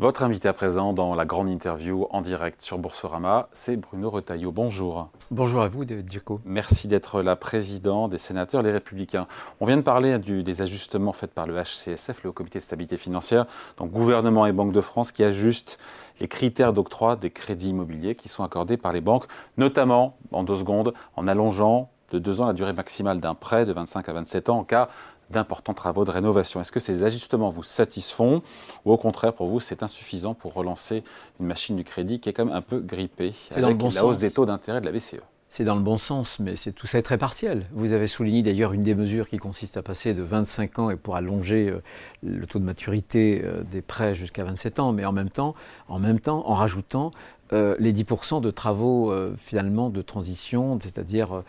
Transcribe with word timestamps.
Votre 0.00 0.22
invité 0.22 0.48
à 0.48 0.54
présent 0.54 0.94
dans 0.94 1.14
la 1.14 1.26
grande 1.26 1.50
interview 1.50 2.06
en 2.08 2.22
direct 2.22 2.62
sur 2.62 2.78
Boursorama, 2.78 3.50
c'est 3.52 3.76
Bruno 3.76 4.08
Retailleau. 4.08 4.50
Bonjour. 4.50 5.10
Bonjour 5.30 5.60
à 5.60 5.68
vous, 5.68 5.84
David. 5.84 6.08
Merci 6.46 6.88
d'être 6.88 7.20
la 7.20 7.36
président 7.36 8.08
des 8.08 8.16
sénateurs 8.16 8.62
Les 8.62 8.72
Républicains. 8.72 9.26
On 9.60 9.66
vient 9.66 9.76
de 9.76 9.82
parler 9.82 10.18
des 10.18 10.62
ajustements 10.62 11.12
faits 11.12 11.34
par 11.34 11.46
le 11.46 11.54
HCSF, 11.62 12.24
le 12.24 12.32
Comité 12.32 12.60
de 12.60 12.64
stabilité 12.64 12.96
financière, 12.96 13.44
donc 13.76 13.90
gouvernement 13.90 14.46
et 14.46 14.52
Banque 14.52 14.72
de 14.72 14.80
France, 14.80 15.12
qui 15.12 15.22
ajustent 15.22 15.78
les 16.18 16.28
critères 16.28 16.72
d'octroi 16.72 17.16
des 17.16 17.30
crédits 17.30 17.68
immobiliers 17.68 18.14
qui 18.14 18.30
sont 18.30 18.42
accordés 18.42 18.78
par 18.78 18.94
les 18.94 19.02
banques, 19.02 19.26
notamment, 19.58 20.16
en 20.32 20.44
deux 20.44 20.56
secondes, 20.56 20.94
en 21.14 21.26
allongeant 21.26 21.90
de 22.10 22.18
deux 22.18 22.40
ans 22.40 22.46
la 22.46 22.52
durée 22.52 22.72
maximale 22.72 23.20
d'un 23.20 23.34
prêt 23.34 23.64
de 23.64 23.72
25 23.72 24.08
à 24.08 24.12
27 24.14 24.48
ans 24.48 24.58
en 24.58 24.64
cas 24.64 24.88
d'importants 25.30 25.74
travaux 25.74 26.04
de 26.04 26.10
rénovation. 26.10 26.60
Est-ce 26.60 26.72
que 26.72 26.80
ces 26.80 27.04
ajustements 27.04 27.50
vous 27.50 27.62
satisfont 27.62 28.42
ou 28.84 28.92
au 28.92 28.96
contraire 28.96 29.32
pour 29.32 29.48
vous 29.48 29.60
c'est 29.60 29.82
insuffisant 29.82 30.34
pour 30.34 30.54
relancer 30.54 31.04
une 31.38 31.46
machine 31.46 31.76
du 31.76 31.84
crédit 31.84 32.20
qui 32.20 32.28
est 32.28 32.32
quand 32.32 32.44
même 32.44 32.54
un 32.54 32.62
peu 32.62 32.80
grippée 32.80 33.32
avec 33.54 33.80
la 33.94 34.04
hausse 34.04 34.18
des 34.18 34.30
taux 34.30 34.46
d'intérêt 34.46 34.80
de 34.80 34.86
la 34.86 34.92
BCE? 34.92 35.20
C'est 35.52 35.64
dans 35.64 35.74
le 35.74 35.82
bon 35.82 35.96
sens, 35.96 36.38
mais 36.38 36.54
c'est 36.54 36.70
tout 36.70 36.86
ça 36.86 36.98
est 36.98 37.02
très 37.02 37.18
partiel. 37.18 37.66
Vous 37.72 37.92
avez 37.92 38.06
souligné 38.06 38.40
d'ailleurs 38.44 38.72
une 38.72 38.82
des 38.82 38.94
mesures 38.94 39.28
qui 39.28 39.38
consiste 39.38 39.76
à 39.76 39.82
passer 39.82 40.14
de 40.14 40.22
25 40.22 40.78
ans 40.78 40.90
et 40.90 40.96
pour 40.96 41.16
allonger 41.16 41.70
euh, 41.70 41.82
le 42.22 42.46
taux 42.46 42.60
de 42.60 42.64
maturité 42.64 43.42
euh, 43.44 43.64
des 43.64 43.82
prêts 43.82 44.14
jusqu'à 44.14 44.44
27 44.44 44.78
ans, 44.78 44.92
mais 44.92 45.04
en 45.04 45.10
même 45.10 45.28
temps, 45.28 45.56
en 45.88 45.98
même 45.98 46.20
temps, 46.20 46.48
en 46.48 46.54
rajoutant 46.54 47.10
euh, 47.52 47.76
les 47.78 47.92
10% 47.92 48.40
de 48.40 48.50
travaux 48.50 49.12
finalement 49.36 49.90
de 49.90 50.02
transition, 50.02 50.78
c'est-à-dire 50.80 51.42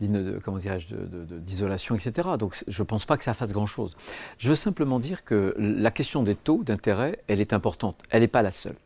dirais-je, 0.00 0.94
d'isolation, 1.38 1.94
etc. 1.94 2.30
Donc 2.38 2.62
je 2.66 2.82
ne 2.82 2.86
pense 2.86 3.04
pas 3.04 3.16
que 3.16 3.24
ça 3.24 3.34
fasse 3.34 3.52
grand-chose. 3.52 3.96
Je 4.38 4.48
veux 4.48 4.54
simplement 4.54 5.00
dire 5.00 5.24
que 5.24 5.54
la 5.58 5.90
question 5.90 6.22
des 6.22 6.34
taux 6.34 6.62
d'intérêt, 6.64 7.18
elle 7.28 7.40
est 7.40 7.52
importante. 7.52 7.96
Elle 8.10 8.20
n'est 8.20 8.28
pas 8.28 8.42
la 8.42 8.52
seule. 8.52 8.76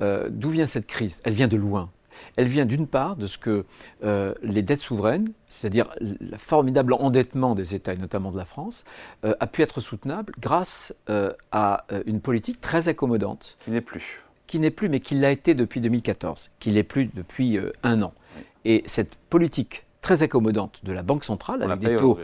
D'où 0.00 0.50
vient 0.50 0.66
cette 0.66 0.86
crise? 0.86 1.20
Elle 1.24 1.34
vient 1.34 1.48
de 1.48 1.56
loin. 1.56 1.90
Elle 2.36 2.48
vient 2.48 2.66
d'une 2.66 2.86
part 2.86 3.16
de 3.16 3.26
ce 3.26 3.38
que 3.38 3.64
euh, 4.04 4.34
les 4.42 4.62
dettes 4.62 4.80
souveraines, 4.80 5.28
c'est-à-dire 5.48 5.94
le 6.00 6.36
formidable 6.36 6.94
endettement 6.94 7.54
des 7.54 7.74
États 7.74 7.94
et 7.94 7.98
notamment 7.98 8.32
de 8.32 8.36
la 8.36 8.44
France, 8.44 8.84
euh, 9.24 9.34
a 9.40 9.46
pu 9.46 9.62
être 9.62 9.80
soutenable 9.80 10.32
grâce 10.38 10.94
euh, 11.08 11.32
à 11.52 11.86
une 12.06 12.20
politique 12.20 12.60
très 12.60 12.88
accommodante. 12.88 13.56
Qui 13.60 13.70
n'est 13.70 13.80
plus. 13.80 14.23
Qui 14.46 14.58
n'est 14.58 14.70
plus, 14.70 14.88
mais 14.88 15.00
qui 15.00 15.14
l'a 15.14 15.30
été 15.30 15.54
depuis 15.54 15.80
2014, 15.80 16.50
qui 16.60 16.70
l'est 16.70 16.82
plus 16.82 17.06
depuis 17.06 17.58
un 17.82 18.02
an. 18.02 18.12
Et 18.64 18.82
cette 18.86 19.14
politique 19.16 19.84
très 20.00 20.22
accommodante 20.22 20.80
de 20.84 20.92
la 20.92 21.02
Banque 21.02 21.24
centrale, 21.24 21.62
avec 21.62 21.80
des 21.80 21.96
taux 21.96 22.18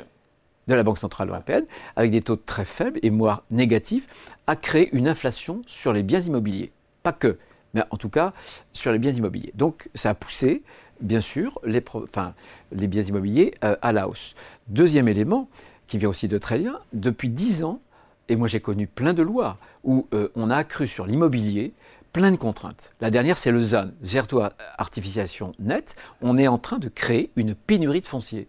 de 0.69 0.75
la 0.75 0.83
Banque 0.83 0.99
centrale 0.99 1.29
européenne, 1.29 1.65
avec 1.97 2.11
des 2.11 2.23
taux 2.23 2.37
très 2.37 2.65
faibles 2.65 3.01
et 3.03 3.11
voire 3.11 3.43
négatifs, 3.51 4.07
a 4.47 4.57
créé 4.57 4.89
une 4.93 5.09
inflation 5.09 5.63
sur 5.67 5.93
les 5.93 6.03
biens 6.03 6.21
immobiliers. 6.21 6.73
Pas 7.03 7.13
que, 7.13 7.39
mais 7.75 7.83
en 7.91 7.97
tout 7.97 8.09
cas 8.09 8.33
sur 8.73 8.93
les 8.93 8.99
biens 8.99 9.13
immobiliers. 9.13 9.53
Donc 9.55 9.89
ça 9.95 10.11
a 10.11 10.15
poussé, 10.15 10.63
bien 11.01 11.21
sûr, 11.21 11.59
les, 11.65 11.83
enfin, 11.95 12.35
les 12.73 12.87
biens 12.87 13.03
immobiliers 13.03 13.55
euh, 13.65 13.77
à 13.83 13.93
la 13.93 14.09
hausse. 14.09 14.35
Deuxième 14.69 15.09
élément, 15.09 15.49
qui 15.87 15.99
vient 15.99 16.09
aussi 16.09 16.29
de 16.29 16.39
très 16.39 16.59
bien, 16.59 16.79
depuis 16.93 17.29
dix 17.29 17.65
ans, 17.65 17.81
et 18.29 18.37
moi 18.37 18.47
j'ai 18.47 18.61
connu 18.61 18.87
plein 18.87 19.13
de 19.13 19.23
lois 19.23 19.59
où 19.83 20.07
euh, 20.15 20.29
on 20.37 20.51
a 20.51 20.57
accru 20.57 20.87
sur 20.87 21.07
l'immobilier 21.07 21.73
plein 22.13 22.31
de 22.31 22.37
contraintes. 22.37 22.93
La 23.01 23.11
dernière, 23.11 23.39
c'est 23.39 23.51
le 23.51 23.61
ZAN, 23.61 23.91
Zero 24.03 24.43
Artificiation 24.79 25.53
Net. 25.59 25.97
On 26.21 26.39
est 26.39 26.49
en 26.49 26.59
train 26.59 26.79
de 26.79 26.89
créer 26.89 27.31
une 27.37 27.55
pénurie 27.55 28.01
de 28.01 28.07
foncier. 28.07 28.49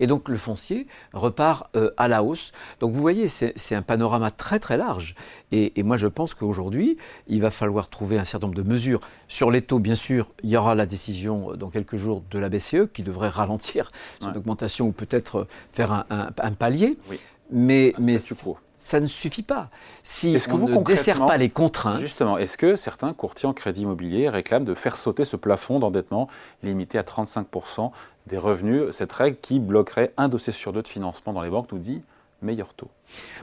Et 0.00 0.06
donc 0.06 0.28
le 0.28 0.36
foncier 0.36 0.86
repart 1.12 1.68
euh, 1.76 1.90
à 1.96 2.08
la 2.08 2.22
hausse. 2.22 2.52
Donc 2.80 2.92
vous 2.92 3.00
voyez, 3.00 3.28
c'est 3.28 3.74
un 3.74 3.82
panorama 3.82 4.30
très 4.30 4.58
très 4.58 4.76
large. 4.76 5.14
Et, 5.50 5.82
moi 5.82 5.96
je 5.96 6.06
pense 6.06 6.34
qu'aujourd'hui, 6.34 6.98
il 7.26 7.40
va 7.40 7.50
falloir 7.50 7.88
trouver 7.88 8.18
un 8.18 8.24
certain 8.24 8.46
nombre 8.46 8.62
de 8.62 8.68
mesures. 8.68 9.00
Sur 9.28 9.50
les 9.50 9.62
taux, 9.62 9.78
bien 9.78 9.94
sûr, 9.94 10.30
il 10.42 10.50
y 10.50 10.56
aura 10.56 10.74
la 10.74 10.86
décision 10.86 11.52
euh, 11.52 11.56
dans 11.56 11.70
quelques 11.70 11.96
jours 11.96 12.22
de 12.30 12.38
la 12.38 12.48
BCE 12.48 12.92
qui 12.92 13.02
devrait 13.02 13.28
ralentir 13.28 13.90
cette 14.20 14.36
augmentation 14.36 14.86
ou 14.86 14.92
peut-être 14.92 15.46
faire 15.72 16.04
un, 16.10 16.52
palier. 16.52 16.98
Oui. 17.10 17.18
Mais, 17.50 17.94
mais 17.98 18.18
ça 18.84 19.00
ne 19.00 19.06
suffit 19.06 19.42
pas. 19.42 19.70
Si 20.02 20.36
on 20.50 20.56
vous, 20.56 20.68
ne 20.68 20.82
dessert 20.82 21.24
pas 21.24 21.36
les 21.36 21.48
contraintes. 21.48 22.00
Justement, 22.00 22.36
est-ce 22.36 22.58
que 22.58 22.76
certains 22.76 23.12
courtiers 23.12 23.48
en 23.48 23.52
crédit 23.52 23.82
immobilier 23.82 24.28
réclament 24.28 24.64
de 24.64 24.74
faire 24.74 24.96
sauter 24.96 25.24
ce 25.24 25.36
plafond 25.36 25.78
d'endettement 25.78 26.28
limité 26.62 26.98
à 26.98 27.02
35% 27.02 27.92
des 28.26 28.38
revenus, 28.38 28.90
cette 28.92 29.12
règle 29.12 29.36
qui 29.40 29.60
bloquerait 29.60 30.12
un 30.16 30.28
dossier 30.28 30.52
sur 30.52 30.72
deux 30.72 30.82
de 30.82 30.88
financement 30.88 31.32
dans 31.32 31.42
les 31.42 31.50
banques, 31.50 31.70
nous 31.72 31.78
dit 31.78 32.02
meilleur 32.42 32.74
taux 32.74 32.90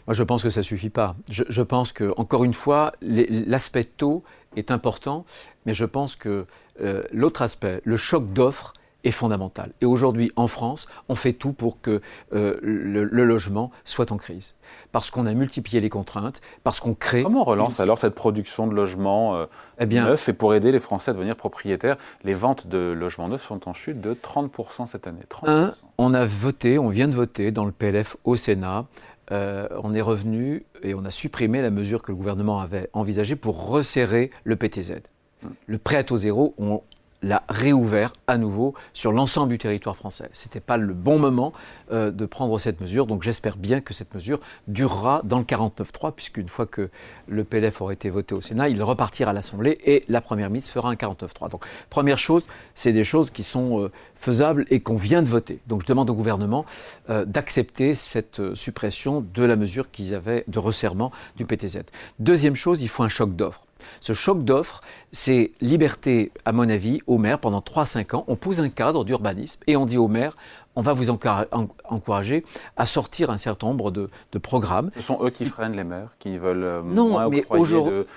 Moi, 0.07 0.13
je 0.13 0.23
pense 0.23 0.43
que 0.43 0.49
ça 0.49 0.59
ne 0.59 0.65
suffit 0.65 0.89
pas. 0.89 1.15
Je, 1.29 1.61
pense 1.61 1.93
que, 1.93 2.13
encore 2.17 2.43
une 2.43 2.53
fois, 2.53 2.91
l'aspect 3.01 3.85
taux 3.85 4.23
est 4.57 4.71
important, 4.71 5.25
mais 5.65 5.73
je 5.73 5.85
pense 5.85 6.15
que 6.15 6.45
euh, 6.81 7.03
l'autre 7.11 7.41
aspect, 7.41 7.81
le 7.85 7.97
choc 7.97 8.33
d'offres, 8.33 8.73
est 9.03 9.11
fondamental. 9.11 9.71
Et 9.81 9.85
aujourd'hui, 9.85 10.31
en 10.35 10.47
France, 10.47 10.87
on 11.07 11.15
fait 11.15 11.33
tout 11.33 11.53
pour 11.53 11.81
que 11.81 12.01
euh, 12.33 12.57
le, 12.61 13.03
logement 13.03 13.71
soit 13.85 14.11
en 14.11 14.17
crise. 14.17 14.55
Parce 14.91 15.09
qu'on 15.09 15.25
a 15.25 15.33
multiplié 15.33 15.79
les 15.79 15.89
contraintes, 15.89 16.41
parce 16.63 16.79
qu'on 16.79 16.93
crée... 16.93 17.23
Comment 17.23 17.41
on 17.41 17.45
relance 17.45 17.79
alors 17.79 17.99
cette 17.99 18.15
production 18.15 18.67
de 18.67 18.75
logements 18.75 19.35
euh, 19.35 19.45
eh 19.79 19.85
bien, 19.85 20.05
neufs 20.05 20.27
Et 20.29 20.33
pour 20.33 20.53
aider 20.53 20.71
les 20.71 20.79
Français 20.79 21.11
à 21.11 21.13
devenir 21.13 21.35
propriétaires, 21.35 21.97
les 22.23 22.33
ventes 22.33 22.67
de 22.67 22.77
logements 22.77 23.29
neufs 23.29 23.47
sont 23.47 23.69
en 23.69 23.73
chute 23.73 24.01
de 24.01 24.13
30% 24.13 24.85
cette 24.85 25.07
année. 25.07 25.21
30%. 25.29 25.73
on 25.97 26.13
a 26.13 26.25
voté, 26.25 26.77
on 26.77 26.89
vient 26.89 27.07
de 27.07 27.15
voter 27.15 27.51
dans 27.51 27.65
le 27.65 27.71
PLF 27.71 28.17
au 28.23 28.35
Sénat, 28.35 28.85
euh, 29.31 29.67
on 29.83 29.93
est 29.93 30.01
revenu 30.01 30.65
et 30.81 30.95
on 30.95 31.05
a 31.05 31.11
supprimé 31.11 31.61
la 31.61 31.69
mesure 31.69 32.01
que 32.01 32.11
le 32.11 32.15
gouvernement 32.15 32.59
avait 32.59 32.89
envisagée 32.93 33.35
pour 33.35 33.69
resserrer 33.69 34.31
le 34.43 34.55
PTZ. 34.55 35.01
Hum. 35.43 35.53
Le 35.67 35.77
prêt 35.77 35.97
à 35.97 36.03
taux 36.03 36.17
zéro, 36.17 36.55
on, 36.57 36.81
l'a 37.21 37.43
réouvert 37.49 38.13
à 38.27 38.37
nouveau 38.37 38.73
sur 38.93 39.11
l'ensemble 39.11 39.49
du 39.49 39.57
territoire 39.57 39.95
français. 39.95 40.29
Ce 40.33 40.47
n'était 40.47 40.59
pas 40.59 40.77
le 40.77 40.93
bon 40.93 41.19
moment 41.19 41.53
euh, 41.91 42.11
de 42.11 42.25
prendre 42.25 42.57
cette 42.59 42.79
mesure, 42.81 43.07
donc 43.07 43.23
j'espère 43.23 43.57
bien 43.57 43.81
que 43.81 43.93
cette 43.93 44.13
mesure 44.13 44.39
durera 44.67 45.21
dans 45.23 45.39
le 45.39 45.43
49.3, 45.43 46.13
puisqu'une 46.13 46.47
fois 46.47 46.65
que 46.65 46.89
le 47.27 47.43
PLF 47.43 47.81
aura 47.81 47.93
été 47.93 48.09
voté 48.09 48.33
au 48.33 48.41
Sénat, 48.41 48.69
il 48.69 48.81
repartira 48.81 49.31
à 49.31 49.33
l'Assemblée 49.33 49.79
et 49.85 50.05
la 50.07 50.21
Première 50.21 50.49
ministre 50.49 50.71
fera 50.71 50.89
un 50.89 50.95
49.3. 50.95 51.49
Donc 51.49 51.65
première 51.89 52.17
chose, 52.19 52.45
c'est 52.73 52.93
des 52.93 53.03
choses 53.03 53.31
qui 53.31 53.43
sont 53.43 53.81
euh, 53.83 53.91
faisables 54.15 54.65
et 54.69 54.79
qu'on 54.79 54.95
vient 54.95 55.21
de 55.21 55.29
voter. 55.29 55.59
Donc 55.67 55.81
je 55.81 55.87
demande 55.87 56.09
au 56.09 56.13
gouvernement 56.13 56.65
euh, 57.09 57.25
d'accepter 57.25 57.95
cette 57.95 58.55
suppression 58.55 59.25
de 59.33 59.43
la 59.43 59.55
mesure 59.55 59.91
qu'ils 59.91 60.15
avaient 60.15 60.43
de 60.47 60.59
resserrement 60.59 61.11
du 61.35 61.45
PTZ. 61.45 61.79
Deuxième 62.19 62.55
chose, 62.55 62.81
il 62.81 62.87
faut 62.87 63.03
un 63.03 63.09
choc 63.09 63.35
d'offres. 63.35 63.65
Ce 64.01 64.13
choc 64.13 64.43
d'offres, 64.43 64.81
c'est 65.11 65.51
liberté, 65.61 66.31
à 66.45 66.51
mon 66.51 66.69
avis, 66.69 67.01
aux 67.07 67.17
maires 67.17 67.39
pendant 67.39 67.59
3-5 67.59 68.15
ans. 68.15 68.23
On 68.27 68.35
pose 68.35 68.59
un 68.61 68.69
cadre 68.69 69.03
d'urbanisme 69.03 69.61
et 69.67 69.75
on 69.75 69.85
dit 69.85 69.97
aux 69.97 70.07
maires, 70.07 70.35
on 70.75 70.81
va 70.81 70.93
vous 70.93 71.09
encourager 71.09 72.45
à 72.77 72.85
sortir 72.85 73.29
un 73.29 73.37
certain 73.37 73.67
nombre 73.67 73.91
de, 73.91 74.09
programmes. 74.41 74.91
Ce 74.95 75.01
sont 75.01 75.19
eux 75.21 75.29
qui 75.29 75.45
freinent 75.45 75.75
les 75.75 75.83
maires, 75.83 76.09
qui 76.19 76.37
veulent 76.37 76.63
euh, 76.63 76.81
non, 76.81 77.09
moins 77.09 77.29
mais 77.29 77.41
de, 77.41 78.07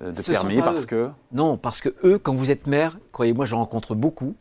euh, 0.00 0.10
de 0.10 0.22
permis 0.22 0.56
parce 0.56 0.86
que 0.86 1.10
non 1.32 1.58
parce 1.58 1.82
que 1.82 1.90
eux 2.02 2.18
quand 2.18 2.32
vous 2.32 2.50
êtes 2.50 2.66
maire 2.66 2.96
croyez-moi 3.12 3.44
j'en 3.44 3.58
rencontre 3.58 3.94
beaucoup 3.94 4.34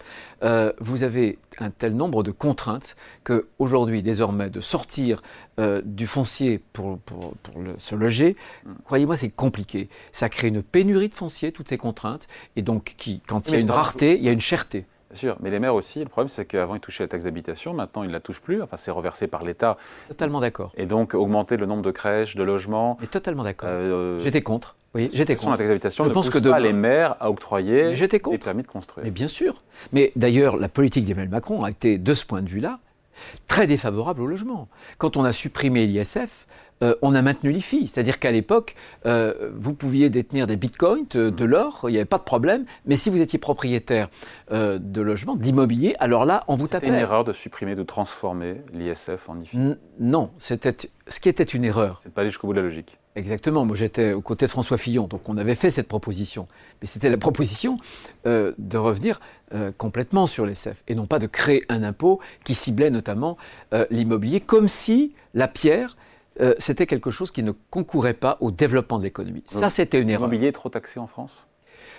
euh, 0.44 0.72
vous 0.80 1.04
avez 1.04 1.40
un 1.60 1.72
tel 1.72 1.94
nombre 1.94 2.24
de 2.24 2.32
contraintes 2.32 2.96
que 3.26 3.48
aujourd'hui 3.60 4.02
désormais 4.02 4.50
de 4.50 4.62
sortir 4.62 5.22
euh, 5.60 5.82
du 5.84 6.08
foncier 6.08 6.62
pour, 6.72 7.00
pour, 7.00 7.34
se 7.80 7.96
loger 7.96 8.38
mm. 8.64 8.70
croyez-moi 8.86 9.18
c'est 9.18 9.30
compliqué 9.30 9.90
ça 10.14 10.30
crée 10.30 10.48
une 10.48 10.64
pénurie 10.64 11.10
de 11.10 11.16
foncier 11.16 11.52
toutes 11.52 11.68
ces 11.68 11.78
contraintes 11.78 12.30
et 12.56 12.62
donc 12.62 12.96
qui 12.96 13.20
quand 13.28 13.50
il 13.50 13.56
y 13.56 13.58
a 13.58 13.60
une 13.60 13.72
rareté 13.72 14.18
il 14.18 14.24
y 14.24 14.30
a 14.30 14.32
une 14.32 14.40
cherté 14.40 14.86
Bien 15.10 15.20
sûr, 15.20 15.38
mais 15.42 15.50
les 15.50 15.60
maires 15.60 15.76
aussi, 15.76 16.00
le 16.00 16.06
problème 16.06 16.30
c'est 16.30 16.46
qu'avant 16.46 16.76
ils 16.76 16.80
touchaient 16.80 17.04
la 17.04 17.10
taxe 17.10 17.26
d'habitation, 17.26 17.74
maintenant 17.74 18.04
ils 18.04 18.08
ne 18.08 18.14
la 18.14 18.22
touchent 18.22 18.40
plus, 18.40 18.62
enfin 18.62 18.78
c'est 18.78 18.92
reversé 18.92 19.28
par 19.28 19.44
l'État. 19.44 19.76
Totalement 20.08 20.40
d'accord. 20.40 20.72
Et 20.78 20.86
donc 20.86 21.16
augmenter 21.16 21.58
le 21.58 21.66
nombre 21.66 21.82
de 21.82 21.92
crèches, 21.92 22.38
de 22.38 22.44
logements. 22.44 22.98
Mais 23.02 23.08
totalement 23.08 23.44
d'accord. 23.44 23.68
J'étais 24.20 24.42
contre. 24.42 24.78
Oui, 24.94 25.10
j'étais 25.14 25.36
contre. 25.36 25.52
La 25.52 25.58
taxe 25.58 25.70
d'habitation 25.70 26.06
je 26.06 26.10
pense 26.10 26.30
que 26.30 26.38
pas 26.38 26.60
les 26.60 26.74
maires 26.74 27.16
à 27.20 27.30
octroyer 27.30 27.96
les 27.96 28.38
permis 28.38 28.64
de 28.64 28.68
construire. 28.68 29.06
Mais 29.06 29.12
bien 29.12 29.28
sûr. 29.28 29.64
Mais 29.94 30.12
d'ailleurs, 30.16 30.58
la 30.58 30.70
politique 30.70 31.06
d'Emmanuel 31.06 31.30
Macron 31.30 31.64
a 31.64 31.70
été, 31.70 31.98
de 31.98 32.14
ce 32.14 32.26
point 32.26 32.42
de 32.42 32.50
vue-là, 32.50 32.80
très 33.48 33.68
défavorable 33.68 34.22
au 34.22 34.28
logement. 34.28 34.68
Quand 34.98 35.16
on 35.16 35.24
a 35.24 35.32
supprimé 35.32 35.88
l'ISF, 35.88 36.46
euh, 36.84 36.96
on 37.02 37.14
a 37.14 37.22
maintenu 37.22 37.52
l'IFI. 37.52 37.88
C'est-à-dire 37.88 38.20
qu'à 38.20 38.32
l'époque, 38.32 38.76
euh, 39.06 39.52
vous 39.56 39.74
pouviez 39.74 40.10
détenir 40.10 40.48
des 40.48 40.56
bitcoins, 40.56 41.06
euh, 41.16 41.32
de, 41.32 41.46
l'or, 41.46 41.82
il 41.88 41.92
n'y 41.92 41.98
avait 41.98 42.06
pas 42.06 42.18
de 42.18 42.24
problème. 42.24 42.66
Mais 42.86 42.96
si 42.96 43.10
vous 43.10 43.22
étiez 43.22 43.40
propriétaire 43.40 44.10
de 44.52 45.02
logement, 45.02 45.36
d'immobilier, 45.36 45.96
alors 46.00 46.26
là, 46.26 46.44
on 46.48 46.56
vous 46.56 46.68
tapait. 46.68 46.88
C'était 46.88 46.98
une 46.98 47.02
erreur 47.02 47.24
de 47.24 47.32
supprimer, 47.32 47.76
de 47.76 47.84
transformer 47.84 48.62
l'ISF 48.74 49.30
en 49.30 49.40
IFI 49.40 49.76
Non, 50.00 50.32
c'était 50.40 50.76
ce 51.08 51.20
qui 51.20 51.30
était 51.30 51.44
une 51.44 51.64
erreur. 51.64 52.00
C'est 52.04 52.14
pas 52.14 52.22
aller 52.22 52.32
jusqu'au 52.32 52.48
bout 52.48 52.54
de 52.54 52.60
la 52.60 52.66
logique. 52.66 52.98
Exactement. 53.16 53.66
Moi, 53.66 53.76
j'étais 53.76 54.14
aux 54.14 54.22
côtés 54.22 54.46
de 54.46 54.52
François 54.52 54.78
Fillon, 54.78 55.08
donc 55.08 55.28
on 55.28 55.38
avait 55.38 55.56
fait 55.56 55.70
cette 55.70 55.88
proposition. 55.88 56.48
Mais 56.82 56.88
c'était 56.88 57.10
la 57.10 57.18
proposition 57.18 57.78
de 58.26 58.78
revenir 58.78 59.20
complètement 59.78 60.28
sur 60.28 60.46
l'ISF 60.46 60.82
et 60.88 60.96
non 60.96 61.08
pas 61.08 61.20
de 61.20 61.28
créer 61.28 61.66
un 61.68 61.84
impôt 61.84 62.22
qui 62.46 62.56
ciblait 62.56 62.90
notamment 62.90 63.38
l'immobilier, 63.90 64.40
comme 64.40 64.70
si 64.70 65.14
la 65.34 65.50
pierre 65.50 65.98
euh, 66.40 66.56
c'était 66.60 66.88
quelque 66.88 67.12
chose 67.12 67.32
qui 67.32 67.44
ne 67.44 67.52
concourait 67.70 68.14
pas 68.14 68.38
au 68.40 68.52
développement 68.52 69.00
de 69.00 69.04
l'économie. 69.04 69.44
Ça, 69.48 69.70
c'était 69.70 70.00
une 70.00 70.10
erreur. 70.10 70.28
L'immobilier 70.28 70.48
est 70.48 70.54
trop 70.54 70.70
taxé 70.70 71.00
en 71.00 71.08
France? 71.08 71.46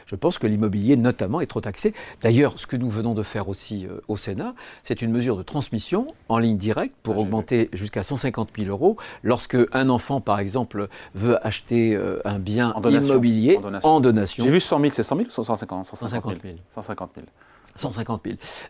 Je 0.06 0.14
pense 0.14 0.38
que 0.38 0.46
l'immobilier, 0.46 0.96
notamment, 0.96 1.40
est 1.40 1.46
trop 1.46 1.60
taxé. 1.60 1.94
D'ailleurs, 2.20 2.58
ce 2.58 2.66
que 2.66 2.76
nous 2.76 2.90
venons 2.90 3.14
de 3.14 3.22
faire 3.22 3.48
aussi 3.48 3.86
euh, 3.86 4.00
au 4.08 4.16
Sénat, 4.16 4.54
c'est 4.82 5.02
une 5.02 5.10
mesure 5.10 5.36
de 5.36 5.42
transmission 5.42 6.14
en 6.28 6.38
ligne 6.38 6.56
directe 6.56 6.96
pour 7.02 7.14
ah, 7.16 7.20
augmenter 7.20 7.68
jusqu'à 7.72 8.02
150 8.02 8.50
000 8.56 8.68
euros 8.68 8.96
lorsque 9.22 9.56
un 9.72 9.88
enfant, 9.88 10.20
par 10.20 10.38
exemple, 10.38 10.88
veut 11.14 11.44
acheter 11.46 11.94
euh, 11.94 12.20
un 12.24 12.38
bien 12.38 12.74
immobilier 12.84 13.58
en 13.82 14.00
donation. 14.00 14.44
J'ai 14.44 14.50
vu 14.50 14.60
100 14.60 14.80
000, 14.80 14.92
c'est 14.92 15.02
100 15.02 15.16
000 15.16 15.28
ou 15.28 15.30
150, 15.30 15.86
150 15.86 16.42
000 16.42 16.56
150 16.70 17.10
000. 17.14 17.26
150 17.74 18.22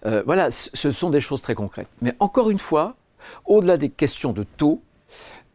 000. 0.04 0.22
voilà, 0.26 0.50
ce 0.50 0.92
sont 0.92 1.10
des 1.10 1.20
choses 1.20 1.42
très 1.42 1.56
concrètes. 1.56 1.88
Mais 2.02 2.14
encore 2.20 2.50
une 2.50 2.60
fois, 2.60 2.94
au-delà 3.46 3.76
des 3.76 3.90
questions 3.90 4.32
de 4.32 4.44
taux, 4.44 4.80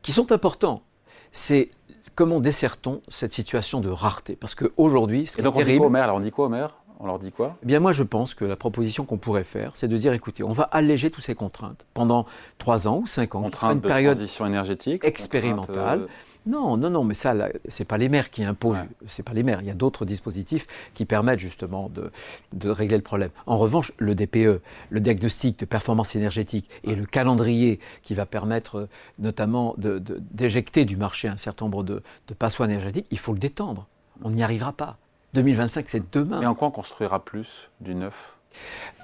qui 0.02 0.12
sont 0.12 0.32
importants, 0.32 0.84
c'est 1.32 1.70
comment 2.18 2.40
dessert-on 2.40 3.02
cette 3.08 3.32
situation 3.32 3.80
de 3.80 3.90
rareté? 3.90 4.36
Parce 4.36 4.56
qu'aujourd'hui, 4.56 5.28
c'est 5.28 5.40
Et 5.40 5.44
donc 5.44 5.56
on 5.56 5.64
dit 5.64 5.78
quoi 5.78 6.02
Alors 6.02 6.18
on 6.18 6.20
dit 6.20 6.32
quoi 6.32 6.50
maire? 6.50 6.76
On 7.00 7.06
leur 7.06 7.20
dit 7.20 7.32
quoi? 7.32 7.56
Eh 7.62 7.66
bien, 7.68 7.80
moi, 7.80 7.92
je 7.92 8.02
pense 8.02 8.34
que 8.34 8.44
la 8.44 8.56
proposition 8.56 9.06
qu'on 9.06 9.20
pourrait 9.20 9.44
faire, 9.44 9.74
c'est 9.76 9.88
de 9.88 9.98
dire, 9.98 10.14
écoutez, 10.14 10.44
on 10.44 10.52
va 10.52 10.64
alléger 10.64 11.12
toutes 11.12 11.26
ces 11.26 11.36
contraintes 11.36 11.86
pendant 11.94 12.26
trois 12.58 12.88
ans 12.88 13.02
ou 13.04 13.06
cinq 13.06 13.36
ans. 13.36 13.44
Contraintes 13.44 13.76
une 13.76 13.82
période 13.82 14.16
transition 14.16 14.48
énergétique, 14.48 15.04
expérimentale. 15.04 16.08
Non, 16.48 16.78
non, 16.78 16.90
non, 16.90 17.04
mais 17.04 17.14
ça, 17.14 17.36
c'est 17.68 17.86
pas 17.86 17.98
les 17.98 18.08
maires 18.08 18.30
qui 18.30 18.44
imposent, 18.44 18.78
c'est 19.08 19.24
pas 19.24 19.34
les 19.34 19.44
maires. 19.44 19.60
Il 19.62 19.68
y 19.68 19.72
a 19.72 19.76
d'autres 19.76 20.06
dispositifs 20.06 20.66
qui 20.94 21.06
permettent 21.06 21.40
justement 21.40 21.90
de, 21.90 22.70
régler 22.70 22.98
le 22.98 23.04
problème. 23.04 23.32
En 23.46 23.58
revanche, 23.58 23.92
le 23.98 24.16
DPE, 24.16 24.62
le 24.90 25.00
diagnostic 25.00 25.60
de 25.60 25.66
performance 25.66 26.16
énergétique 26.16 26.70
et 26.84 26.96
le 26.96 27.06
calendrier 27.06 27.80
qui 28.02 28.14
va 28.14 28.26
permettre 28.26 28.78
euh, 28.78 28.90
notamment 29.20 29.76
d'éjecter 29.78 30.86
du 30.86 30.96
marché 30.98 31.28
un 31.28 31.38
certain 31.38 31.66
nombre 31.66 31.84
de, 31.84 32.02
de 32.28 32.34
passoires 32.34 32.70
énergétiques, 32.70 33.08
il 33.12 33.20
faut 33.20 33.34
le 33.34 33.40
détendre. 33.40 33.88
On 34.24 34.32
n'y 34.32 34.44
arrivera 34.44 34.72
pas. 34.72 34.98
2025, 35.34 35.86
c'est 35.90 36.14
demain. 36.14 36.42
Et 36.42 36.46
en 36.46 36.56
quoi 36.56 36.70
on 36.70 36.72
construira 36.72 37.24
plus 37.24 37.70
du 37.82 37.94
neuf? 37.94 38.37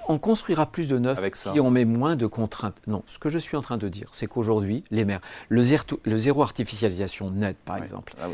On 0.08 0.18
construira 0.18 0.66
plus 0.66 0.88
de 0.88 0.98
neuf 0.98 1.18
si 1.34 1.60
on 1.60 1.70
met 1.70 1.84
moins 1.84 2.16
de 2.16 2.26
contraintes. 2.26 2.76
Non, 2.86 3.02
ce 3.06 3.18
que 3.18 3.28
je 3.28 3.38
suis 3.38 3.56
en 3.56 3.62
train 3.62 3.78
de 3.78 3.88
dire, 3.88 4.10
c'est 4.12 4.26
qu'aujourd'hui, 4.26 4.84
les 4.90 5.04
maires, 5.04 5.20
le 5.48 5.62
zéro, 5.62 6.42
artificialisation 6.42 7.30
net, 7.30 7.56
par 7.64 7.76
exemple, 7.76 8.14
ah 8.20 8.28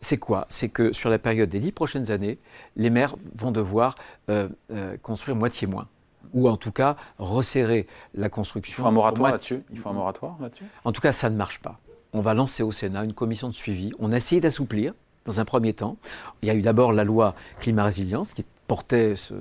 c'est 0.00 0.18
quoi? 0.18 0.46
C'est 0.50 0.68
que 0.68 0.92
sur 0.92 1.10
la 1.10 1.18
période 1.18 1.48
des 1.48 1.58
dix 1.58 1.72
prochaines 1.72 2.10
années, 2.10 2.38
les 2.76 2.90
maires 2.90 3.16
vont 3.34 3.50
devoir 3.50 3.96
euh, 4.28 4.48
euh, 4.70 4.96
construire 5.02 5.36
moitié 5.36 5.66
moins 5.66 5.88
ou 6.32 6.48
en 6.48 6.56
tout 6.56 6.70
cas 6.70 6.96
resserrer 7.18 7.86
la 8.14 8.28
construction. 8.28 8.72
Il 8.72 8.82
faut 8.82 8.86
un 8.86 8.92
moratoire 8.92 9.32
là-dessus? 9.32 9.62
Il 9.72 9.78
faut 9.78 9.88
un 9.88 9.94
moratoire 9.94 10.36
là-dessus? 10.40 10.64
En 10.84 10.92
tout 10.92 11.00
cas, 11.00 11.12
ça 11.12 11.30
ne 11.30 11.36
marche 11.36 11.60
pas. 11.60 11.80
On 12.12 12.20
va 12.20 12.34
lancer 12.34 12.62
au 12.62 12.72
Sénat 12.72 13.04
une 13.04 13.14
commission 13.14 13.48
de 13.48 13.54
suivi. 13.54 13.92
On 13.98 14.12
a 14.12 14.16
essayé 14.16 14.40
d'assouplir 14.40 14.92
dans 15.24 15.40
un 15.40 15.44
premier 15.44 15.72
temps. 15.72 15.96
Il 16.42 16.48
y 16.48 16.50
a 16.50 16.54
eu 16.54 16.62
d'abord 16.62 16.92
la 16.92 17.04
loi 17.04 17.34
climat 17.58 17.84
résilience 17.84 18.32
qui 18.32 18.44
portait 18.66 19.14
ce, 19.16 19.34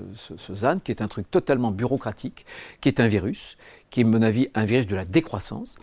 ZAN, 0.53 0.79
qui 0.79 0.91
est 0.91 1.01
un 1.01 1.07
truc 1.07 1.29
totalement 1.29 1.71
bureaucratique, 1.71 2.45
qui 2.81 2.89
est 2.89 2.99
un 2.99 3.07
virus, 3.07 3.57
qui 3.89 4.01
est, 4.01 4.03
à 4.03 4.07
mon 4.07 4.21
avis, 4.21 4.49
un 4.53 4.65
virus 4.65 4.87
de 4.87 4.95
la 4.95 5.05
décroissance. 5.05 5.77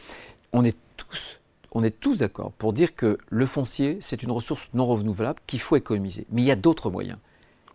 On 0.53 0.65
est 0.65 0.77
tous, 0.97 1.41
on 1.73 1.83
est 1.83 1.99
tous 1.99 2.19
d'accord 2.19 2.53
pour 2.53 2.73
dire 2.73 2.95
que 2.95 3.19
le 3.29 3.47
foncier, 3.47 3.99
c'est 4.01 4.23
une 4.23 4.31
ressource 4.31 4.71
non 4.75 4.87
renouvelable 4.87 5.41
qu'il 5.47 5.61
faut 5.61 5.77
économiser. 5.77 6.27
Mais 6.31 6.43
il 6.43 6.47
y 6.47 6.51
a 6.51 6.57
d'autres 6.57 6.91
moyens. 6.91 7.19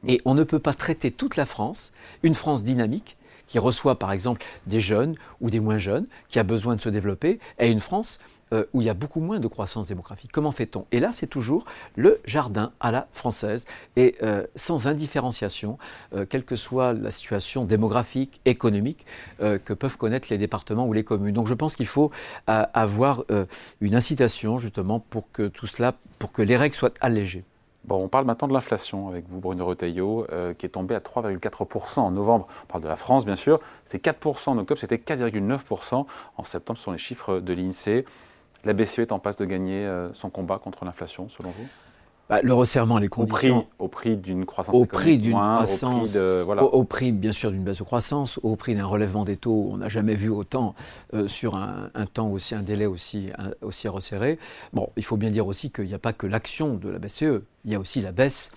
Et 0.08 0.22
on 0.26 0.36
ne 0.36 0.44
peut 0.44 0.60
pas 0.60 0.74
traiter 0.74 1.12
toute 1.12 1.36
la 1.36 1.46
France, 1.46 1.92
une 2.24 2.36
France 2.36 2.64
dynamique, 2.64 3.18
qui 3.48 3.60
reçoit 3.60 3.98
par 3.98 4.12
exemple 4.12 4.44
des 4.68 4.82
jeunes 4.82 5.16
ou 5.42 5.50
des 5.50 5.60
moins 5.60 5.80
jeunes, 5.80 6.06
qui 6.30 6.38
a 6.38 6.44
besoin 6.44 6.76
de 6.76 6.82
se 6.82 6.90
développer, 6.90 7.40
et 7.60 7.70
une 7.70 7.80
France 7.80 8.20
euh, 8.54 8.64
où 8.74 8.82
il 8.82 8.86
y 8.86 8.90
a 8.90 8.94
beaucoup 8.94 9.20
moins 9.20 9.42
de 9.42 9.48
croissance 9.48 9.90
démographique. 9.90 10.32
Comment 10.32 10.54
fait-on? 10.54 10.86
Et 10.94 11.02
là, 11.02 11.10
c'est 11.12 11.28
toujours 11.28 11.66
le 11.98 12.22
jardin 12.24 12.72
à 12.80 12.92
la 12.92 13.08
française 13.12 13.66
et 13.98 14.16
euh, 14.24 14.48
sans 14.56 14.88
indifférenciation, 14.88 15.78
euh, 16.16 16.26
quelle 16.26 16.46
que 16.46 16.56
soit 16.56 16.94
la 16.94 17.12
situation 17.12 17.66
démographique, 17.66 18.40
économique 18.46 19.06
que 19.40 19.74
peuvent 19.74 19.98
connaître 19.98 20.28
les 20.30 20.38
départements 20.38 20.88
ou 20.88 20.94
les 20.94 21.04
communes. 21.04 21.34
Donc 21.34 21.48
je 21.48 21.54
pense 21.54 21.76
qu'il 21.76 21.88
faut 21.88 22.12
avoir 22.48 23.24
une 23.82 23.96
incitation 23.96 24.58
justement 24.58 25.00
pour 25.00 25.32
que 25.32 25.48
tout 25.48 25.68
cela, 25.68 25.96
pour 26.20 26.32
que 26.32 26.42
les 26.42 26.56
règles 26.56 26.76
soient 26.76 26.94
allégées. 27.02 27.44
Bon, 27.86 28.04
on 28.04 28.08
parle 28.08 28.26
maintenant 28.26 28.48
de 28.48 28.54
l'inflation 28.54 29.08
avec 29.10 29.26
vous, 29.30 29.40
Bruno 29.40 29.66
Retailleau, 29.66 30.28
qui 30.58 30.66
est 30.66 30.70
tombée 30.70 30.96
à 30.96 31.00
3,4% 31.00 32.00
en 32.00 32.12
novembre. 32.12 32.48
On 32.64 32.68
parle 32.68 32.84
de 32.84 32.88
la 32.88 32.96
France, 32.96 33.26
bien 33.26 33.36
sûr. 33.36 33.60
C'était 33.86 34.12
4% 34.12 34.50
en 34.50 34.58
octobre, 34.58 34.80
c'était 34.80 34.98
4,9% 34.98 36.06
en 36.38 36.44
septembre, 36.44 36.78
ce 36.78 36.84
sont 36.86 36.92
les 36.92 36.98
chiffres 36.98 37.40
de 37.40 37.54
l'INSEE. 37.54 38.06
La 38.68 38.74
BCE 38.74 39.00
est 39.00 39.12
en 39.14 39.20
passe 39.20 39.38
de 39.38 39.46
gagner 39.46 39.86
euh, 39.86 40.14
son 40.14 40.30
combat 40.30 40.60
contre 40.60 40.84
l'inflation, 40.84 41.30
selon 41.30 41.52
vous? 41.52 41.68
Bah, 42.30 42.42
le 42.44 42.54
resserrement, 42.54 42.98
les 42.98 43.08
conditions. 43.08 43.66
Au 43.80 43.88
prix, 43.88 44.18
d'une 44.18 44.46
croissance 44.46 44.76
au 44.76 44.84
prix 44.84 45.18
d'une 45.18 45.32
croissance, 45.32 46.14
au 46.74 46.84
prix, 46.84 47.14
bien 47.14 47.32
sûr 47.32 47.52
d'une 47.52 47.64
baisse 47.64 47.78
de 47.78 47.84
croissance, 47.84 48.42
au 48.44 48.58
prix 48.58 48.76
d'un 48.76 48.86
relèvement 48.86 49.24
des 49.24 49.38
taux. 49.38 49.70
On 49.72 49.78
n'a 49.78 49.88
jamais 49.88 50.16
vu 50.16 50.28
autant 50.28 50.76
euh, 51.14 51.30
sur 51.30 51.56
un, 51.56 51.90
temps 52.14 52.28
aussi, 52.28 52.56
un 52.56 52.62
délai 52.62 52.86
aussi, 52.86 53.30
aussi 53.62 53.88
resserré. 53.88 54.38
Bon, 54.74 54.90
il 54.98 55.06
faut 55.06 55.16
bien 55.16 55.30
dire 55.30 55.48
aussi 55.48 55.72
qu'il 55.72 55.86
n'y 55.86 55.94
a 55.94 56.00
pas 56.00 56.12
que 56.12 56.28
l'action 56.28 56.74
de 56.74 56.90
la 56.90 57.00
BCE, 57.00 57.44
il 57.64 57.72
y 57.72 57.76
a 57.76 57.80
aussi 57.80 58.02
la 58.02 58.12
baisse 58.12 58.52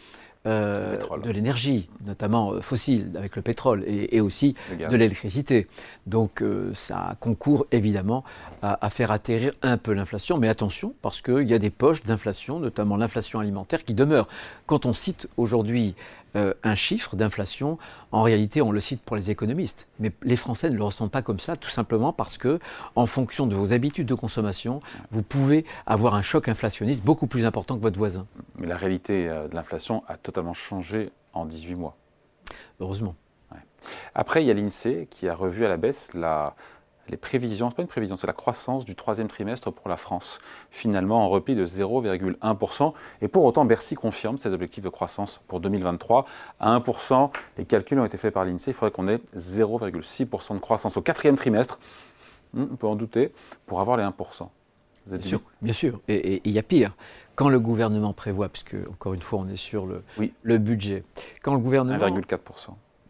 euh, 0.46 0.96
de 1.22 1.30
l'énergie, 1.30 1.88
notamment 2.06 2.52
euh, 2.52 2.60
fossile, 2.62 3.10
avec 3.14 3.36
le 3.36 3.42
pétrole, 3.42 3.84
et, 3.86 4.22
aussi 4.22 4.54
de 4.70 4.96
l'électricité. 4.96 5.66
Donc 6.06 6.40
euh, 6.40 6.70
ça 6.72 7.16
concourt 7.20 7.66
évidemment 7.72 8.24
à, 8.62 8.88
faire 8.88 9.10
atterrir 9.10 9.52
un 9.60 9.76
peu 9.76 9.92
l'inflation, 9.92 10.38
mais 10.38 10.48
attention, 10.48 10.94
parce 11.02 11.20
qu'il 11.20 11.48
y 11.48 11.52
a 11.52 11.58
des 11.58 11.68
poches 11.68 12.02
d'inflation, 12.04 12.58
notamment 12.58 12.96
l'inflation 12.96 13.38
alimentaire, 13.38 13.84
qui 13.84 13.92
demeurent. 13.92 14.28
Quand 14.66 14.86
on 14.86 14.94
cite 14.94 15.28
aujourd'hui 15.36 15.94
euh, 16.36 16.54
un 16.62 16.76
chiffre 16.76 17.16
d'inflation, 17.16 17.76
en 18.12 18.22
réalité, 18.22 18.62
on 18.62 18.70
le 18.70 18.78
cite 18.78 19.00
pour 19.00 19.16
les 19.16 19.32
économistes. 19.32 19.88
Mais 19.98 20.12
les 20.22 20.36
Français 20.36 20.70
ne 20.70 20.76
le 20.76 20.84
ressentent 20.84 21.10
pas 21.10 21.22
comme 21.22 21.40
ça, 21.40 21.56
tout 21.56 21.70
simplement 21.70 22.12
parce 22.12 22.38
que, 22.38 22.60
en 22.94 23.06
fonction 23.06 23.48
de 23.48 23.56
vos 23.56 23.72
habitudes 23.72 24.06
de 24.06 24.14
consommation, 24.14 24.80
vous 25.10 25.22
pouvez 25.22 25.64
avoir 25.86 26.14
un 26.14 26.22
choc 26.22 26.48
inflationniste 26.48 27.02
beaucoup 27.02 27.26
plus 27.26 27.44
important 27.46 27.76
que 27.76 27.82
votre 27.82 27.98
voisin. 27.98 28.26
Mais 28.60 28.68
la 28.68 28.76
réalité 28.76 29.28
euh, 29.28 29.48
de 29.48 29.54
l'inflation 29.54 30.04
a 30.06 30.16
totalement 30.16 30.54
changé 30.54 31.10
en 31.32 31.44
18 31.44 31.74
mois. 31.74 31.96
Heureusement. 32.78 33.14
Après, 34.14 34.42
il 34.44 34.46
y 34.46 34.50
a 34.50 34.54
l'INSEE 34.54 35.06
qui 35.08 35.28
a 35.28 35.34
revu 35.34 35.64
à 35.64 35.68
la 35.68 35.78
baisse 35.78 36.12
la, 36.12 36.54
les 37.10 37.16
prévisions, 37.16 37.68
ce 37.68 37.72
n'est 37.72 37.76
pas 37.76 37.82
une 37.82 37.88
prévision, 37.88 38.16
c'est 38.16 38.26
la 38.26 38.32
croissance 38.32 38.84
du 38.84 38.94
troisième 38.94 39.28
trimestre 39.28 39.70
pour 39.70 39.88
la 39.88 39.96
France, 39.96 40.38
finalement 40.70 41.24
en 41.24 41.28
repli 41.28 41.54
de 41.54 41.66
0,1%. 41.66 42.92
Et 43.20 43.28
pour 43.28 43.44
autant, 43.44 43.64
Bercy 43.64 43.94
confirme 43.94 44.38
ses 44.38 44.52
objectifs 44.52 44.84
de 44.84 44.88
croissance 44.88 45.40
pour 45.48 45.60
2023 45.60 46.26
à 46.60 46.78
1%. 46.78 47.30
Les 47.58 47.64
calculs 47.64 47.98
ont 47.98 48.04
été 48.04 48.16
faits 48.16 48.32
par 48.32 48.44
l'INSEE, 48.44 48.70
il 48.70 48.74
faudrait 48.74 48.92
qu'on 48.92 49.08
ait 49.08 49.20
0,6% 49.36 50.54
de 50.54 50.58
croissance 50.58 50.96
au 50.96 51.02
quatrième 51.02 51.36
trimestre, 51.36 51.78
hmm, 52.54 52.66
on 52.72 52.76
peut 52.76 52.86
en 52.86 52.96
douter, 52.96 53.32
pour 53.66 53.80
avoir 53.80 53.96
les 53.96 54.04
1%. 54.04 54.48
Vous 55.06 55.14
êtes 55.14 55.22
bien, 55.22 55.28
sûr, 55.28 55.40
bien 55.62 55.72
sûr, 55.72 56.00
et 56.08 56.42
il 56.44 56.52
y 56.52 56.58
a 56.58 56.62
pire 56.62 56.94
quand 57.40 57.48
le 57.48 57.58
gouvernement 57.58 58.12
prévoit, 58.12 58.50
puisque 58.50 58.76
encore 58.90 59.14
une 59.14 59.22
fois 59.22 59.38
on 59.38 59.48
est 59.48 59.56
sur 59.56 59.86
le, 59.86 60.02
le 60.42 60.58
budget, 60.58 61.04
quand 61.40 61.54
le 61.54 61.60
gouvernement 61.60 61.96
1,4% 61.96 62.38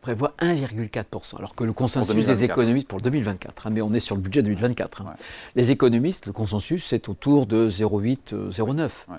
prévoit 0.00 0.34
1,4%, 0.40 1.36
alors 1.36 1.56
que 1.56 1.64
le 1.64 1.72
consensus 1.72 2.24
des 2.24 2.44
économistes 2.44 2.86
pour 2.86 3.00
2024, 3.00 3.66
hein, 3.66 3.70
mais 3.70 3.82
on 3.82 3.92
est 3.92 3.98
sur 3.98 4.14
le 4.14 4.20
budget 4.22 4.44
2024. 4.44 5.02
Hein. 5.02 5.14
Les 5.56 5.72
économistes, 5.72 6.26
le 6.26 6.32
consensus, 6.32 6.86
c'est 6.86 7.08
autour 7.08 7.46
de 7.46 7.68
0,8, 7.68 8.52
0,9. 8.52 8.82
Euh, 8.82 9.16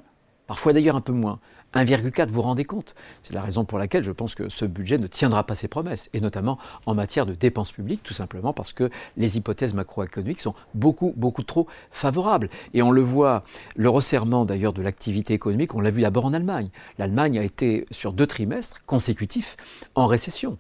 Parfois 0.52 0.74
d'ailleurs 0.74 0.98
un 0.98 1.02
peu 1.02 1.14
moins. 1.14 1.40
1,4, 1.76 2.28
vous 2.28 2.34
vous 2.34 2.42
rendez 2.42 2.66
compte? 2.66 2.94
C'est 3.24 3.34
la 3.34 3.42
raison 3.42 3.64
pour 3.64 3.80
laquelle 3.80 4.04
je 4.04 4.12
pense 4.12 4.36
que 4.36 4.50
ce 4.50 4.66
budget 4.66 4.98
ne 4.98 5.08
tiendra 5.08 5.46
pas 5.46 5.56
ses 5.56 5.70
promesses, 5.70 6.10
et 6.12 6.20
notamment 6.20 6.58
en 6.86 6.94
matière 6.94 7.26
de 7.26 7.34
dépenses 7.34 7.72
publiques, 7.72 8.04
tout 8.04 8.14
simplement 8.14 8.52
parce 8.52 8.74
que 8.74 8.90
les 9.16 9.38
hypothèses 9.38 9.74
macroéconomiques 9.74 10.42
sont 10.42 10.54
beaucoup, 10.74 11.14
beaucoup 11.16 11.44
trop 11.44 11.68
favorables. 11.90 12.50
Et 12.74 12.82
on 12.82 12.92
le 12.92 13.00
voit, 13.00 13.46
le 13.78 13.88
resserrement 13.88 14.44
d'ailleurs 14.44 14.74
de 14.74 14.82
l'activité 14.82 15.34
économique, 15.34 15.74
on 15.74 15.80
l'a 15.80 15.90
vu 15.90 16.02
d'abord 16.02 16.26
en 16.26 16.34
Allemagne. 16.34 16.68
L'Allemagne 16.98 17.40
a 17.40 17.44
été 17.44 17.86
sur 17.90 18.12
deux 18.12 18.28
trimestres 18.28 18.84
consécutifs 18.86 19.56
en 19.96 20.06
récession. 20.06 20.58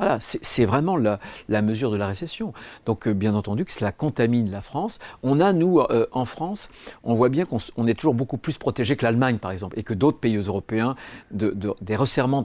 Voilà, 0.00 0.16
c'est 0.18 0.64
vraiment 0.64 0.96
la, 0.96 1.18
mesure 1.60 1.90
de 1.90 1.98
la 1.98 2.06
récession. 2.06 2.54
Donc, 2.86 3.06
euh, 3.06 3.12
bien 3.12 3.34
entendu, 3.34 3.66
que 3.66 3.72
cela 3.72 3.92
contamine 3.92 4.50
la 4.50 4.62
France. 4.62 4.98
On 5.22 5.40
a, 5.40 5.52
nous, 5.52 5.78
euh, 5.78 6.06
en 6.12 6.24
France, 6.24 6.70
on 7.04 7.12
voit 7.12 7.28
bien 7.28 7.44
qu'on 7.44 7.86
est 7.86 7.92
toujours 7.92 8.14
beaucoup 8.14 8.38
plus 8.38 8.56
protégé 8.56 8.96
que 8.96 9.04
l'Allemagne, 9.04 9.36
par 9.36 9.50
exemple, 9.50 9.78
et 9.78 9.82
que 9.82 9.92
d'autres 9.92 10.18
pays 10.18 10.36
européens, 10.36 10.96
des 11.32 11.96
resserrements 11.96 12.42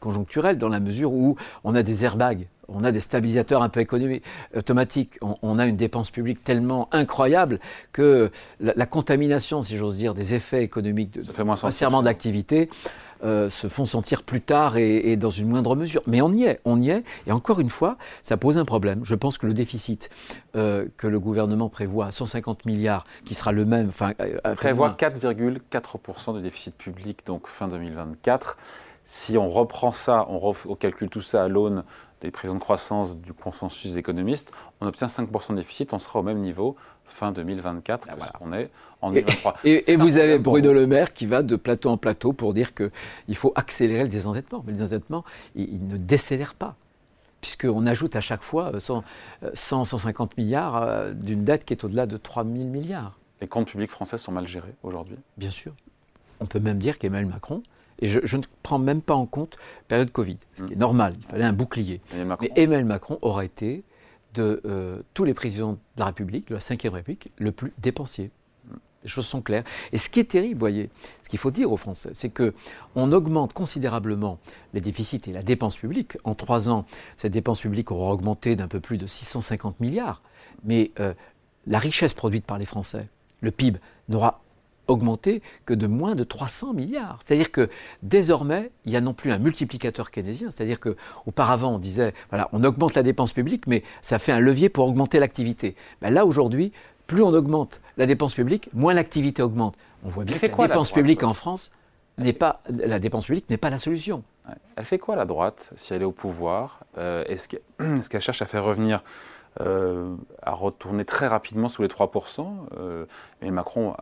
conjoncturels, 0.00 0.56
dans 0.56 0.70
la 0.70 0.80
mesure 0.80 1.12
où 1.12 1.36
on 1.62 1.74
a 1.74 1.82
des 1.82 2.06
airbags 2.06 2.48
on 2.68 2.84
a 2.84 2.92
des 2.92 3.00
stabilisateurs 3.00 3.62
un 3.62 3.70
peu 3.70 3.80
économiques, 3.80 4.22
automatiques. 4.54 5.18
On, 5.22 5.58
a 5.58 5.66
une 5.66 5.76
dépense 5.76 6.10
publique 6.10 6.44
tellement 6.44 6.88
incroyable 6.92 7.60
que 7.92 8.30
la, 8.60 8.86
contamination, 8.86 9.62
si 9.62 9.76
j'ose 9.78 9.96
dire, 9.96 10.14
des 10.14 10.34
effets 10.34 10.62
économiques 10.62 11.12
de, 11.12 11.22
resserrement 11.62 12.00
de 12.00 12.06
l'activité 12.06 12.68
euh, 13.24 13.50
se 13.50 13.68
font 13.68 13.84
sentir 13.84 14.22
plus 14.22 14.40
tard 14.40 14.76
et, 14.76 15.16
dans 15.16 15.30
une 15.30 15.48
moindre 15.48 15.74
mesure. 15.74 16.02
Mais 16.06 16.20
on 16.20 16.32
y 16.32 16.44
est, 16.44 16.60
on 16.64 16.80
y 16.80 16.90
est. 16.90 17.02
Et 17.26 17.32
encore 17.32 17.60
une 17.60 17.70
fois, 17.70 17.96
ça 18.22 18.36
pose 18.36 18.58
un 18.58 18.64
problème. 18.64 19.00
Je 19.04 19.14
pense 19.14 19.38
que 19.38 19.46
le 19.46 19.54
déficit 19.54 20.10
euh, 20.56 20.86
que 20.96 21.06
le 21.06 21.18
gouvernement 21.18 21.68
prévoit, 21.68 22.12
150 22.12 22.64
milliards, 22.64 23.06
qui 23.24 23.34
sera 23.34 23.52
le 23.52 23.64
même, 23.64 23.88
enfin, 23.88 24.12
prévoit 24.56 24.90
4,4% 24.90 26.34
de 26.34 26.40
déficit 26.40 26.76
public, 26.76 27.20
donc 27.26 27.48
fin 27.48 27.68
2024. 27.68 28.56
Si 29.04 29.38
on 29.38 29.48
reprend 29.48 29.92
ça, 29.92 30.26
on, 30.28 30.54
on 30.66 30.74
calcule 30.74 31.08
tout 31.08 31.22
ça 31.22 31.44
à 31.44 31.48
l'aune 31.48 31.82
des 32.20 32.30
prévisions 32.30 32.56
de 32.56 32.62
croissance 32.62 33.16
du 33.16 33.32
consensus 33.32 33.96
économiste, 33.96 34.52
on 34.80 34.86
obtient 34.86 35.06
5% 35.06 35.50
de 35.50 35.56
déficit, 35.56 35.92
on 35.92 35.98
sera 35.98 36.18
au 36.18 36.22
même 36.22 36.40
niveau 36.40 36.76
fin 37.08 37.32
2024 37.32 38.08
ah, 38.10 38.14
que 38.14 38.38
qu'on 38.38 38.52
est 38.52 38.70
en 39.00 39.10
2023. 39.10 39.56
Et, 39.64 39.96
vous 39.96 40.18
avez 40.18 40.38
Bruno 40.38 40.72
Le 40.72 40.86
Maire 40.86 41.12
qui 41.12 41.26
va 41.26 41.42
de 41.42 41.56
plateau 41.56 41.90
en 41.90 41.96
plateau 41.96 42.32
pour 42.32 42.54
dire 42.54 42.72
qu'il 42.74 43.36
faut 43.36 43.52
accélérer 43.54 44.02
le 44.02 44.08
désendettement. 44.08 44.62
Mais 44.66 44.72
le 44.72 44.78
désendettement, 44.78 45.24
il, 45.54 45.86
ne 45.86 45.96
décélère 45.96 46.54
pas 46.54 46.76
puisqu'on 47.40 47.86
ajoute 47.86 48.16
à 48.16 48.20
chaque 48.20 48.42
fois 48.42 48.72
100, 48.80 49.04
150 49.54 50.36
milliards 50.36 50.76
euh, 50.76 51.12
d'une 51.12 51.44
dette 51.44 51.64
qui 51.64 51.72
est 51.72 51.84
au-delà 51.84 52.06
de 52.06 52.16
3 52.16 52.44
000 52.44 52.56
milliards. 52.64 53.16
Les 53.40 53.46
comptes 53.46 53.68
publics 53.68 53.92
français 53.92 54.18
sont 54.18 54.32
mal 54.32 54.48
gérés 54.48 54.74
aujourd'hui? 54.82 55.16
Bien 55.36 55.52
sûr. 55.52 55.72
On 56.40 56.46
peut 56.46 56.58
même 56.58 56.78
dire 56.78 56.98
qu'Emmanuel 56.98 57.30
Macron 57.30 57.62
et 58.00 58.06
je, 58.06 58.36
ne 58.36 58.42
prends 58.62 58.78
même 58.78 59.02
pas 59.02 59.14
en 59.14 59.26
compte 59.26 59.56
la 59.56 59.88
période 59.88 60.12
Covid, 60.12 60.38
ce 60.54 60.64
qui 60.64 60.72
est 60.72 60.76
mm. 60.76 60.80
normal, 60.80 61.14
il 61.18 61.26
fallait 61.26 61.44
un 61.44 61.52
bouclier. 61.52 62.00
Mais 62.14 62.52
Emmanuel 62.54 62.84
Macron 62.84 63.18
aura 63.22 63.44
été, 63.44 63.82
de 64.34 64.60
euh, 64.64 65.00
tous 65.14 65.24
les 65.24 65.34
présidents 65.34 65.72
de 65.72 65.78
la 65.96 66.06
République, 66.06 66.48
de 66.48 66.54
la 66.54 66.60
Ve 66.60 66.92
République, 66.92 67.32
le 67.38 67.52
plus 67.52 67.72
dépensier. 67.78 68.30
Les 69.04 69.08
choses 69.08 69.26
sont 69.26 69.42
claires. 69.42 69.64
Et 69.92 69.98
ce 69.98 70.08
qui 70.08 70.18
est 70.20 70.30
terrible, 70.30 70.58
voyez, 70.58 70.90
ce 71.22 71.28
qu'il 71.28 71.38
faut 71.38 71.52
dire 71.52 71.70
aux 71.70 71.76
Français, 71.76 72.10
c'est 72.14 72.30
qu'on 72.30 73.12
augmente 73.12 73.52
considérablement 73.52 74.38
les 74.74 74.80
déficits 74.80 75.22
et 75.28 75.32
la 75.32 75.42
dépense 75.42 75.76
publique. 75.76 76.16
En 76.24 76.34
trois 76.34 76.68
ans, 76.68 76.84
cette 77.16 77.32
dépense 77.32 77.60
publique 77.60 77.92
aura 77.92 78.12
augmenté 78.12 78.56
d'un 78.56 78.66
peu 78.66 78.80
plus 78.80 78.98
de 78.98 79.06
650 79.06 79.78
milliards. 79.78 80.22
Mais 80.64 80.90
euh, 80.98 81.14
la 81.66 81.78
richesse 81.78 82.12
produite 82.12 82.44
par 82.44 82.58
les 82.58 82.66
Français, 82.66 83.08
le 83.40 83.52
PIB, 83.52 83.78
n'aura 84.08 84.42
augmenté 84.88 85.42
que 85.66 85.74
de 85.74 85.86
moins 85.86 86.14
de 86.14 86.24
300 86.24 86.72
milliards. 86.72 87.20
C'est-à-dire 87.24 87.52
que 87.52 87.68
désormais, 88.02 88.70
il 88.84 88.92
y 88.92 88.96
a 88.96 89.00
non 89.00 89.14
plus 89.14 89.30
un 89.30 89.38
multiplicateur 89.38 90.10
keynésien, 90.10 90.50
c'est-à-dire 90.50 90.80
qu'auparavant 90.80 91.74
on 91.74 91.78
disait, 91.78 92.14
voilà, 92.30 92.48
on 92.52 92.64
augmente 92.64 92.94
la 92.94 93.02
dépense 93.02 93.32
publique, 93.32 93.66
mais 93.66 93.82
ça 94.02 94.18
fait 94.18 94.32
un 94.32 94.40
levier 94.40 94.68
pour 94.68 94.86
augmenter 94.86 95.18
l'activité. 95.20 95.76
Ben 96.02 96.10
là, 96.10 96.26
aujourd'hui, 96.26 96.72
plus 97.06 97.22
on 97.22 97.32
augmente 97.32 97.80
la 97.96 98.06
dépense 98.06 98.34
publique, 98.34 98.68
moins 98.74 98.94
l'activité 98.94 99.42
augmente. 99.42 99.76
On 100.04 100.08
voit 100.08 100.24
bien 100.24 100.36
que 100.36 100.46
la 100.46 100.68
dépense 100.68 100.92
publique 100.92 101.22
en 101.22 101.34
France 101.34 101.72
n'est 102.18 102.32
pas, 102.32 102.62
la 102.68 102.98
dépense 102.98 103.26
publique 103.26 103.48
n'est 103.50 103.56
pas 103.56 103.70
la 103.70 103.78
solution. 103.78 104.22
Elle 104.76 104.84
fait 104.84 104.98
quoi 104.98 105.16
la 105.16 105.24
droite 105.24 105.72
si 105.76 105.92
elle 105.94 106.02
est 106.02 106.06
au 106.06 106.12
pouvoir? 106.12 106.80
Euh, 106.96 107.24
Est-ce 107.28 107.48
qu'elle 108.08 108.20
cherche 108.20 108.42
à 108.42 108.46
faire 108.46 108.64
revenir 108.64 109.02
euh, 109.60 110.14
à 110.42 110.52
retourner 110.52 111.04
très 111.04 111.26
rapidement 111.26 111.68
sous 111.68 111.82
les 111.82 111.88
3%. 111.88 112.46
Euh, 112.78 113.06
mais 113.42 113.50
Macron 113.50 113.94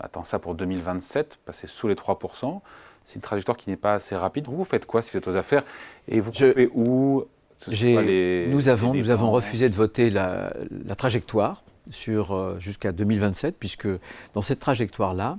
attend 0.00 0.24
ça 0.24 0.38
pour 0.38 0.54
2027, 0.54 1.38
passer 1.44 1.66
sous 1.66 1.88
les 1.88 1.94
3%. 1.94 2.60
C'est 3.04 3.16
une 3.16 3.22
trajectoire 3.22 3.56
qui 3.56 3.70
n'est 3.70 3.76
pas 3.76 3.94
assez 3.94 4.14
rapide. 4.14 4.46
Vous, 4.46 4.64
faites 4.64 4.86
quoi 4.86 5.02
si 5.02 5.10
vous 5.10 5.18
êtes 5.18 5.28
aux 5.28 5.36
affaires 5.36 5.64
Et 6.08 6.20
vous 6.20 6.30
coupez 6.30 6.70
où? 6.74 7.24
Nous, 7.68 8.68
avons, 8.68 8.92
nous 8.92 9.10
avons 9.10 9.30
refusé 9.30 9.68
de 9.68 9.74
voter 9.74 10.10
la, 10.10 10.52
trajectoire 10.96 11.62
sur 11.90 12.32
euh, 12.32 12.58
jusqu'à 12.58 12.92
2027, 12.92 13.56
puisque 13.58 13.88
dans 14.34 14.40
cette 14.40 14.58
trajectoire-là, 14.58 15.38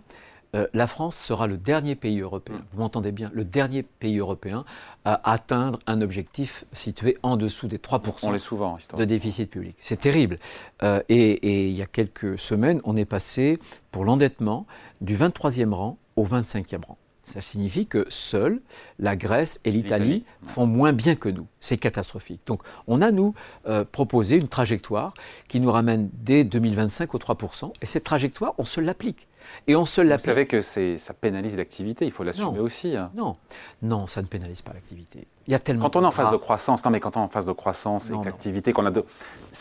euh, 0.56 0.68
la 0.74 0.88
France 0.88 1.16
sera 1.16 1.48
le 1.48 1.58
dernier 1.58 1.96
pays 1.96 2.20
européen, 2.20 2.58
mm. 2.58 2.64
vous 2.72 2.80
m'entendez 2.80 3.12
bien, 3.12 3.32
le 3.34 3.44
dernier 3.44 3.84
pays 3.84 4.18
européen 4.18 4.66
à 5.06 5.32
atteindre 5.32 5.80
un 5.88 6.02
objectif 6.02 6.66
situé 6.74 7.18
en 7.24 7.38
dessous 7.38 7.68
des 7.68 7.78
3% 7.78 8.40
souvent, 8.40 8.78
de 8.98 9.06
déficit 9.06 9.50
public. 9.50 9.76
C'est 9.80 10.00
terrible. 10.00 10.38
Euh, 10.84 11.02
et, 11.10 11.70
il 11.70 11.76
y 11.76 11.82
a 11.82 11.86
quelques 11.86 12.40
semaines, 12.40 12.82
on 12.84 12.96
est 12.96 13.06
passé 13.06 13.60
pour 13.92 14.06
l'endettement 14.06 14.66
du 15.02 15.18
23e 15.18 15.74
rang 15.74 15.98
au 16.16 16.26
25e 16.26 16.86
rang. 16.86 16.98
Ça 17.24 17.40
signifie 17.40 17.88
que 17.88 18.06
seuls 18.10 18.60
la 19.00 19.16
Grèce 19.16 19.62
et 19.64 19.72
l'Italie 19.72 20.26
font 20.46 20.66
moins 20.66 20.92
bien 20.92 21.16
que 21.16 21.30
nous. 21.30 21.48
C'est 21.62 21.78
catastrophique. 21.78 22.42
Donc 22.46 22.62
on 22.86 23.02
a, 23.02 23.12
nous, 23.12 23.34
euh, 23.66 23.86
proposé 23.90 24.36
une 24.36 24.50
trajectoire 24.50 25.14
qui 25.48 25.62
nous 25.62 25.72
ramène 25.72 26.10
dès 26.14 26.44
2025 26.44 27.14
au 27.16 27.18
3%. 27.18 27.72
Et 27.82 27.86
cette 27.86 28.04
trajectoire, 28.04 28.54
on 28.58 28.66
se 28.66 28.82
l'applique. 28.82 29.28
Et 29.68 29.76
on 29.76 29.86
se 29.86 30.02
Vous 30.02 30.18
savez 30.20 30.46
que 30.46 30.62
ça 30.62 31.14
pénalise 31.14 31.56
l'activité, 31.58 32.06
il 32.06 32.12
faut 32.12 32.24
l'assumer 32.24 32.60
aussi. 32.60 32.96
Hein. 32.96 33.12
Non, 33.16 33.36
non, 33.82 34.08
ça 34.08 34.22
ne 34.22 34.28
pénalise 34.28 34.62
pas 34.62 34.74
l'activité. 34.74 35.28
Il 35.46 35.52
y 35.52 35.56
a 35.56 35.60
tellement 35.60 35.90
quand 35.90 35.98
on 35.98 36.04
est 36.04 36.08
en 36.08 36.12
phase 36.12 36.32
de 36.32 36.38
croissance, 36.38 36.86
non 36.86 36.92
mais 36.92 37.02
quand 37.02 37.18
on 37.18 37.22
est 37.22 37.26
en 37.26 37.30
phase 37.30 37.46
de 37.46 37.52
croissance 37.52 38.10
et 38.10 38.14
l'activité 38.24 38.72
qu'on 38.72 38.86
a 38.86 38.92
deux, 38.92 39.04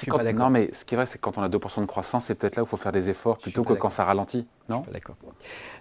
quand, 0.09 0.23
non 0.35 0.49
mais 0.49 0.73
ce 0.73 0.85
qui 0.85 0.95
est 0.95 0.97
vrai 0.97 1.07
c'est 1.07 1.19
que 1.19 1.23
quand 1.23 1.39
on 1.39 1.43
a 1.43 1.49
2% 1.49 1.81
de 1.81 1.87
croissance, 1.87 2.27
c'est 2.27 2.37
peut-être 2.37 2.55
là 2.55 2.63
où 2.63 2.67
il 2.67 2.69
faut 2.69 2.77
faire 2.77 2.93
des 2.93 3.09
efforts 3.11 3.39
plutôt 3.39 3.65
que 3.65 3.73
quand 3.73 3.91
ça 3.91 4.05
ralentit, 4.05 4.47
non? 4.69 4.85
D'accord. 4.93 5.17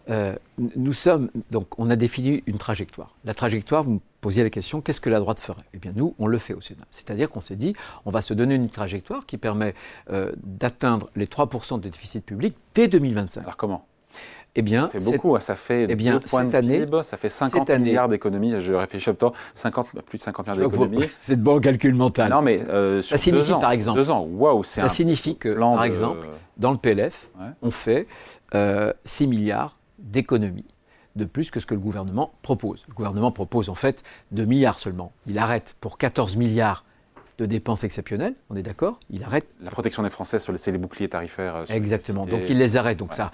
Euh, 0.10 0.36
nous 0.58 0.94
sommes 0.94 1.30
donc 1.52 1.68
on 1.78 1.90
a 1.92 1.96
défini 1.96 2.42
une 2.48 2.58
trajectoire. 2.58 3.16
La 3.26 3.36
trajectoire, 3.36 3.84
vous 3.84 3.94
me 3.94 4.00
posiez 4.22 4.42
la 4.42 4.50
question, 4.50 4.82
qu'est-ce 4.82 5.02
que 5.02 5.10
la 5.10 5.20
droite 5.20 5.40
ferait? 5.40 5.64
Eh 5.74 5.78
bien 5.78 5.94
nous, 5.96 6.16
on 6.18 6.26
le 6.26 6.40
fait 6.40 6.56
au 6.56 6.62
Sénat. 6.62 6.86
C'est-à-dire 6.90 7.30
qu'on 7.30 7.42
s'est 7.42 7.56
dit, 7.56 7.76
on 8.06 8.12
va 8.12 8.22
se 8.22 8.34
donner 8.34 8.56
une 8.56 8.70
trajectoire 8.70 9.28
qui 9.28 9.38
permet 9.38 9.76
euh, 10.10 10.32
d'atteindre 10.44 11.10
les 11.16 11.28
3% 11.28 11.80
de 11.80 11.90
déficit 11.90 12.26
public 12.26 12.58
dès 12.74 12.88
2025. 12.88 13.42
Alors 13.42 13.58
comment? 13.58 13.86
Eh 14.56 14.62
bien, 14.62 14.90
ça 14.92 15.00
fait 15.00 15.12
beaucoup, 15.12 15.36
hein. 15.36 15.40
ça 15.40 15.56
fait 15.56 15.88
eh 15.90 15.96
bien, 15.96 16.20
cette 16.26 16.56
année, 16.56 16.86
ça 17.04 17.18
fait 17.18 17.30
50 17.30 17.70
milliards 17.70 18.10
d'économies. 18.10 18.60
Je 18.60 18.74
réfléchis 18.74 19.10
à 19.10 19.14
temps, 19.14 19.34
50, 19.56 19.88
plus 20.06 20.18
de 20.18 20.24
50 20.24 20.48
milliards 20.48 20.70
d'économies. 20.70 21.10
C'est 21.22 21.38
de 21.38 21.42
bon 21.42 21.60
calcul 21.62 21.96
mental. 21.96 22.30
Non, 22.30 22.42
mais 22.42 22.62
euh, 22.70 23.02
ça 23.02 23.18
signifie, 23.18 23.52
par 23.52 23.72
exemple, 23.72 24.00
deux 24.00 24.12
ans. 24.12 24.28
Waouh, 24.30 24.64
ça 24.64 24.90
signifie 24.90 25.38
que, 25.38 25.54
par 25.54 25.84
exemple, 25.84 26.28
dans 26.58 26.72
le 26.72 26.78
PLF, 26.78 27.30
on 27.62 27.72
fait 27.72 28.08
6 28.52 28.56
euh, 28.56 28.94
milliards 29.28 29.80
d'économies 30.00 30.66
de 31.16 31.26
plus 31.26 31.52
que 31.52 31.60
ce 31.60 31.66
que 31.66 31.74
le 31.74 31.80
gouvernement 31.80 32.34
propose. 32.42 32.84
Le 32.88 32.94
gouvernement 32.94 33.32
propose 33.32 33.70
en 33.70 33.76
fait 33.76 34.04
2 34.32 34.46
milliards 34.46 34.80
seulement. 34.80 35.12
Il 35.28 35.38
arrête 35.38 35.76
pour 35.82 35.98
14 35.98 36.38
milliards 36.38 36.86
de 37.42 37.46
dépenses 37.48 37.84
exceptionnelles, 37.84 38.36
on 38.50 38.56
est 38.56 38.62
d'accord 38.62 39.00
Il 39.10 39.24
arrête. 39.24 39.48
La 39.62 39.72
protection 39.72 40.04
des 40.04 40.10
Français, 40.10 40.38
c'est 40.40 40.72
les 40.72 40.78
boucliers 40.78 41.10
tarifaires. 41.10 41.56
Euh, 41.56 41.66
Exactement. 41.70 42.26
Donc 42.26 42.42
il 42.50 42.58
les 42.58 42.78
arrête. 42.78 42.98
Donc 42.98 43.14
ça, 43.14 43.32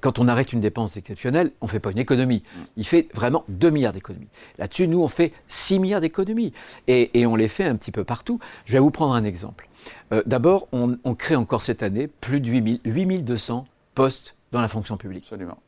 quand 0.00 0.18
on 0.18 0.26
arrête 0.26 0.52
une 0.52 0.60
dépense 0.60 0.96
exceptionnelle, 0.96 1.52
on 1.60 1.66
ne 1.66 1.70
fait 1.70 1.80
pas 1.80 1.90
une 1.90 1.98
économie. 1.98 2.42
Mm. 2.44 2.60
Il 2.78 2.86
fait 2.86 3.08
vraiment 3.14 3.44
2 3.48 3.70
milliards 3.70 3.92
d'économies. 3.92 4.28
Là-dessus, 4.58 4.88
nous, 4.88 5.02
on 5.02 5.08
fait 5.08 5.32
6 5.48 5.78
milliards 5.80 6.00
d'économies. 6.00 6.52
Et, 6.88 7.26
on 7.26 7.36
les 7.36 7.48
fait 7.48 7.64
un 7.64 7.76
petit 7.76 7.92
peu 7.92 8.04
partout. 8.04 8.40
Je 8.64 8.72
vais 8.72 8.78
vous 8.78 8.90
prendre 8.90 9.12
un 9.12 9.24
exemple. 9.24 9.68
Euh, 10.12 10.22
d'abord, 10.26 10.68
on, 10.72 11.14
crée 11.14 11.36
encore 11.36 11.62
cette 11.62 11.82
année 11.82 12.08
plus 12.08 12.40
de 12.40 12.48
8200 12.84 13.66
postes 13.94 14.34
dans 14.50 14.60
la 14.60 14.68
fonction 14.68 14.96
publique. 14.96 15.24
Absolument. 15.24 15.58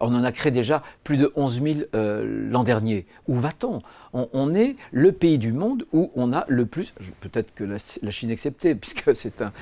On 0.00 0.14
en 0.14 0.24
a 0.24 0.32
créé 0.32 0.52
déjà 0.52 0.82
plus 1.04 1.16
de 1.16 1.32
11 1.36 1.62
000 1.62 1.78
euh, 1.94 2.48
l'an 2.50 2.64
dernier. 2.64 3.06
Où 3.26 3.36
va-t-on? 3.36 3.82
On, 4.12 4.54
est 4.54 4.76
le 4.90 5.12
pays 5.12 5.38
du 5.38 5.52
monde 5.52 5.86
où 5.92 6.10
on 6.14 6.32
a 6.32 6.44
le 6.48 6.66
plus, 6.66 6.94
peut-être 7.20 7.54
que 7.54 7.64
la 7.64 8.10
Chine 8.10 8.30
exceptée, 8.30 8.74
puisque 8.74 9.14
c'est 9.14 9.42
un, 9.42 9.52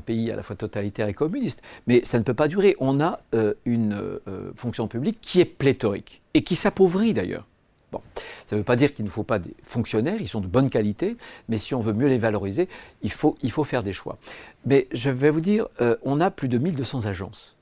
pays 0.00 0.30
à 0.30 0.36
la 0.36 0.42
fois 0.42 0.56
totalitaire 0.56 1.08
et 1.08 1.14
communiste. 1.14 1.62
Mais 1.86 2.04
ça 2.04 2.18
ne 2.18 2.24
peut 2.24 2.34
pas 2.34 2.48
durer. 2.48 2.76
On 2.78 3.00
a 3.00 3.20
euh, 3.34 3.54
une 3.64 3.94
euh, 3.94 4.52
fonction 4.54 4.86
publique 4.86 5.18
qui 5.22 5.40
est 5.40 5.46
pléthorique 5.46 6.20
et 6.34 6.42
qui 6.42 6.56
s'appauvrit 6.56 7.14
d'ailleurs. 7.14 7.46
Bon, 7.90 8.02
ça 8.44 8.54
ne 8.54 8.60
veut 8.60 8.64
pas 8.64 8.76
dire 8.76 8.92
qu'il 8.92 9.06
ne 9.06 9.10
faut 9.10 9.22
pas 9.22 9.38
des 9.38 9.54
fonctionnaires, 9.62 10.20
ils 10.20 10.28
sont 10.28 10.42
de 10.42 10.46
bonne 10.46 10.68
qualité, 10.68 11.16
mais 11.48 11.56
si 11.56 11.74
on 11.74 11.80
veut 11.80 11.94
mieux 11.94 12.08
les 12.08 12.18
valoriser, 12.18 12.68
il 13.00 13.10
faut, 13.10 13.34
faire 13.64 13.82
des 13.82 13.94
choix. 13.94 14.18
Mais 14.66 14.88
je 14.92 15.08
vais 15.08 15.30
vous 15.30 15.40
dire, 15.40 15.68
on 16.02 16.20
a 16.20 16.30
plus 16.30 16.48
de 16.48 16.58
1200 16.58 17.06
agences. 17.06 17.56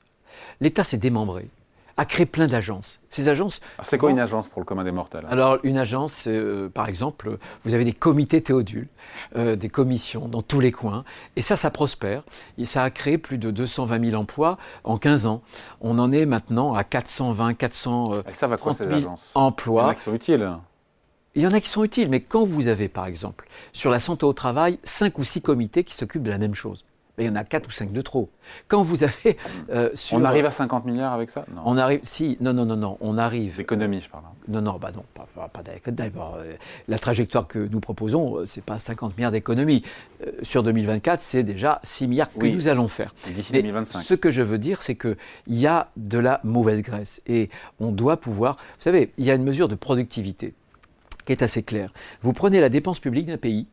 L'État 0.59 0.83
s'est 0.83 0.97
démembré 0.97 1.49
a 1.97 2.05
créé 2.05 2.27
plein 2.27 2.47
d'agences. 2.47 2.99
Ces 3.09 3.27
agences. 3.27 3.59
C'est 3.81 3.97
quoi 3.97 4.11
une 4.11 4.19
agence 4.19 4.47
pour 4.47 4.61
le 4.61 4.65
commun 4.65 4.83
des 4.83 4.91
mortels 4.91 5.25
Alors, 5.29 5.57
une 5.63 5.77
agence, 5.77 6.25
euh, 6.27 6.69
par 6.69 6.87
exemple, 6.87 7.39
vous 7.65 7.73
avez 7.73 7.83
des 7.83 7.93
comités 7.93 8.41
théodules, 8.41 8.87
euh, 9.35 9.55
des 9.55 9.69
commissions 9.69 10.27
dans 10.27 10.43
tous 10.43 10.59
les 10.59 10.71
coins, 10.71 11.03
et 11.35 11.41
ça, 11.41 11.55
ça 11.55 11.71
prospère. 11.71 12.23
Et 12.59 12.65
ça 12.65 12.83
a 12.83 12.91
créé 12.91 13.17
plus 13.17 13.39
de 13.39 13.49
220 13.49 14.11
000 14.11 14.21
emplois 14.21 14.59
en 14.83 14.99
15 14.99 15.25
ans. 15.25 15.41
On 15.81 15.97
en 15.97 16.11
est 16.11 16.27
maintenant 16.27 16.75
à 16.75 16.83
420, 16.83 17.55
400 17.55 18.13
euh, 18.13 18.21
ça 18.31 18.45
va 18.45 18.57
quoi, 18.57 18.75
ces 18.75 18.85
agences 18.85 19.31
emplois. 19.33 19.81
Il 19.81 19.85
y 19.85 19.87
en 19.87 19.89
a 19.89 19.95
qui 19.95 20.03
sont 20.03 20.13
utiles. 20.13 20.51
Il 21.33 21.41
y 21.41 21.47
en 21.47 21.51
a 21.51 21.59
qui 21.59 21.69
sont 21.69 21.83
utiles, 21.83 22.09
mais 22.09 22.21
quand 22.21 22.45
vous 22.45 22.67
avez, 22.67 22.89
par 22.89 23.07
exemple, 23.07 23.47
sur 23.73 23.89
la 23.89 23.99
santé 23.99 24.25
au 24.25 24.33
travail, 24.33 24.79
5 24.83 25.17
ou 25.17 25.23
6 25.23 25.41
comités 25.41 25.83
qui 25.83 25.95
s'occupent 25.95 26.23
de 26.23 26.31
la 26.31 26.37
même 26.37 26.55
chose, 26.55 26.85
il 27.17 27.25
y 27.25 27.29
en 27.29 27.35
a 27.35 27.43
4 27.43 27.67
ou 27.67 27.71
5 27.71 27.91
de 27.91 28.01
trop. 28.01 28.29
Quand 28.67 28.83
vous 28.83 29.03
avez. 29.03 29.37
Euh, 29.69 29.89
on 30.11 30.23
arrive 30.23 30.45
à 30.45 30.51
50 30.51 30.85
milliards 30.85 31.13
avec 31.13 31.29
ça? 31.29 31.45
Non. 31.53 31.61
On 31.65 31.77
arrive. 31.77 31.99
Si, 32.03 32.37
non, 32.39 32.53
non, 32.53 32.65
non, 32.65 32.77
non. 32.77 32.97
On 33.01 33.17
arrive. 33.17 33.57
L'économie, 33.57 33.99
je 33.99 34.09
parle. 34.09 34.23
Non, 34.47 34.61
non, 34.61 34.77
bah 34.79 34.91
non, 34.95 35.03
pas, 35.13 35.27
pas, 35.47 35.61
D'abord, 35.91 36.37
euh, 36.39 36.53
la 36.87 36.99
trajectoire 36.99 37.47
que 37.47 37.59
nous 37.59 37.79
proposons, 37.79 38.37
euh, 38.37 38.45
c'est 38.45 38.63
pas 38.63 38.79
50 38.79 39.17
milliards 39.17 39.31
d'économies. 39.31 39.83
sur 40.41 40.63
2024, 40.63 41.21
c'est 41.21 41.43
déjà 41.43 41.81
6 41.83 42.07
milliards 42.07 42.31
que 42.31 42.45
nous 42.45 42.67
allons 42.67 42.87
faire. 42.87 43.13
D'ici 43.33 43.51
2025. 43.51 44.01
Ce 44.01 44.13
que 44.13 44.31
je 44.31 44.41
veux 44.41 44.57
dire, 44.57 44.81
c'est 44.83 44.95
qu'il 44.95 45.17
y 45.47 45.67
a 45.67 45.89
de 45.97 46.19
la 46.19 46.39
mauvaise 46.43 46.81
graisse. 46.81 47.21
Et 47.27 47.49
on 47.79 47.91
doit 47.91 48.17
pouvoir. 48.17 48.55
Vous 48.55 48.83
savez, 48.83 49.11
il 49.17 49.25
y 49.25 49.31
a 49.31 49.35
une 49.35 49.43
mesure 49.43 49.67
de 49.67 49.75
productivité 49.75 50.53
qui 51.25 51.33
est 51.33 51.41
assez 51.41 51.63
claire. 51.63 51.91
Vous 52.21 52.33
prenez 52.33 52.61
la 52.61 52.69
dépense 52.69 52.99
publique 52.99 53.25
d'un 53.25 53.37
pays 53.37 53.67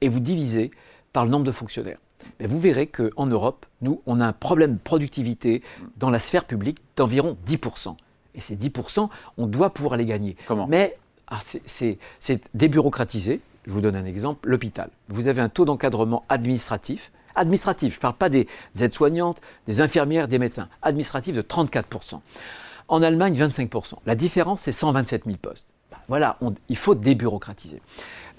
et 0.00 0.08
vous 0.08 0.20
divisez 0.20 0.70
par 1.12 1.24
le 1.24 1.30
nombre 1.30 1.46
de 1.46 1.52
fonctionnaires 1.52 1.98
vous 2.40 2.60
verrez 2.60 2.86
qu'en 2.86 3.26
Europe, 3.26 3.66
nous, 3.82 4.02
on 4.06 4.20
a 4.20 4.26
un 4.26 4.32
problème 4.32 4.74
de 4.74 4.80
productivité 4.80 5.62
dans 5.96 6.10
la 6.10 6.18
sphère 6.18 6.44
publique 6.44 6.78
d'environ 6.96 7.36
10%. 7.46 7.96
Et 8.34 8.40
ces 8.40 8.56
10%, 8.56 9.08
on 9.38 9.46
doit 9.46 9.70
pouvoir 9.70 9.96
les 9.96 10.06
gagner. 10.06 10.36
Comment? 10.46 10.66
Mais 10.66 10.96
ah, 11.28 11.40
c'est 11.64 11.98
débureaucratisé. 12.54 13.40
Je 13.66 13.72
vous 13.72 13.80
donne 13.80 13.96
un 13.96 14.04
exemple, 14.04 14.48
l'hôpital. 14.48 14.90
Vous 15.08 15.28
avez 15.28 15.40
un 15.40 15.48
taux 15.48 15.64
d'encadrement 15.64 16.24
administratif, 16.28 17.12
administratif, 17.34 17.92
je 17.92 17.98
ne 17.98 18.02
parle 18.02 18.14
pas 18.14 18.28
des 18.28 18.46
aides-soignantes, 18.80 19.40
des 19.66 19.80
infirmières, 19.80 20.28
des 20.28 20.38
médecins, 20.38 20.68
administratif 20.82 21.34
de 21.34 21.42
34%. 21.42 22.20
En 22.88 23.02
Allemagne, 23.02 23.34
25%. 23.34 23.94
La 24.06 24.14
différence, 24.14 24.62
c'est 24.62 24.72
127 24.72 25.24
000 25.24 25.36
postes. 25.40 25.68
Bah, 25.90 25.98
voilà, 26.08 26.38
il 26.68 26.76
faut 26.76 26.94
débureaucratiser. 26.94 27.80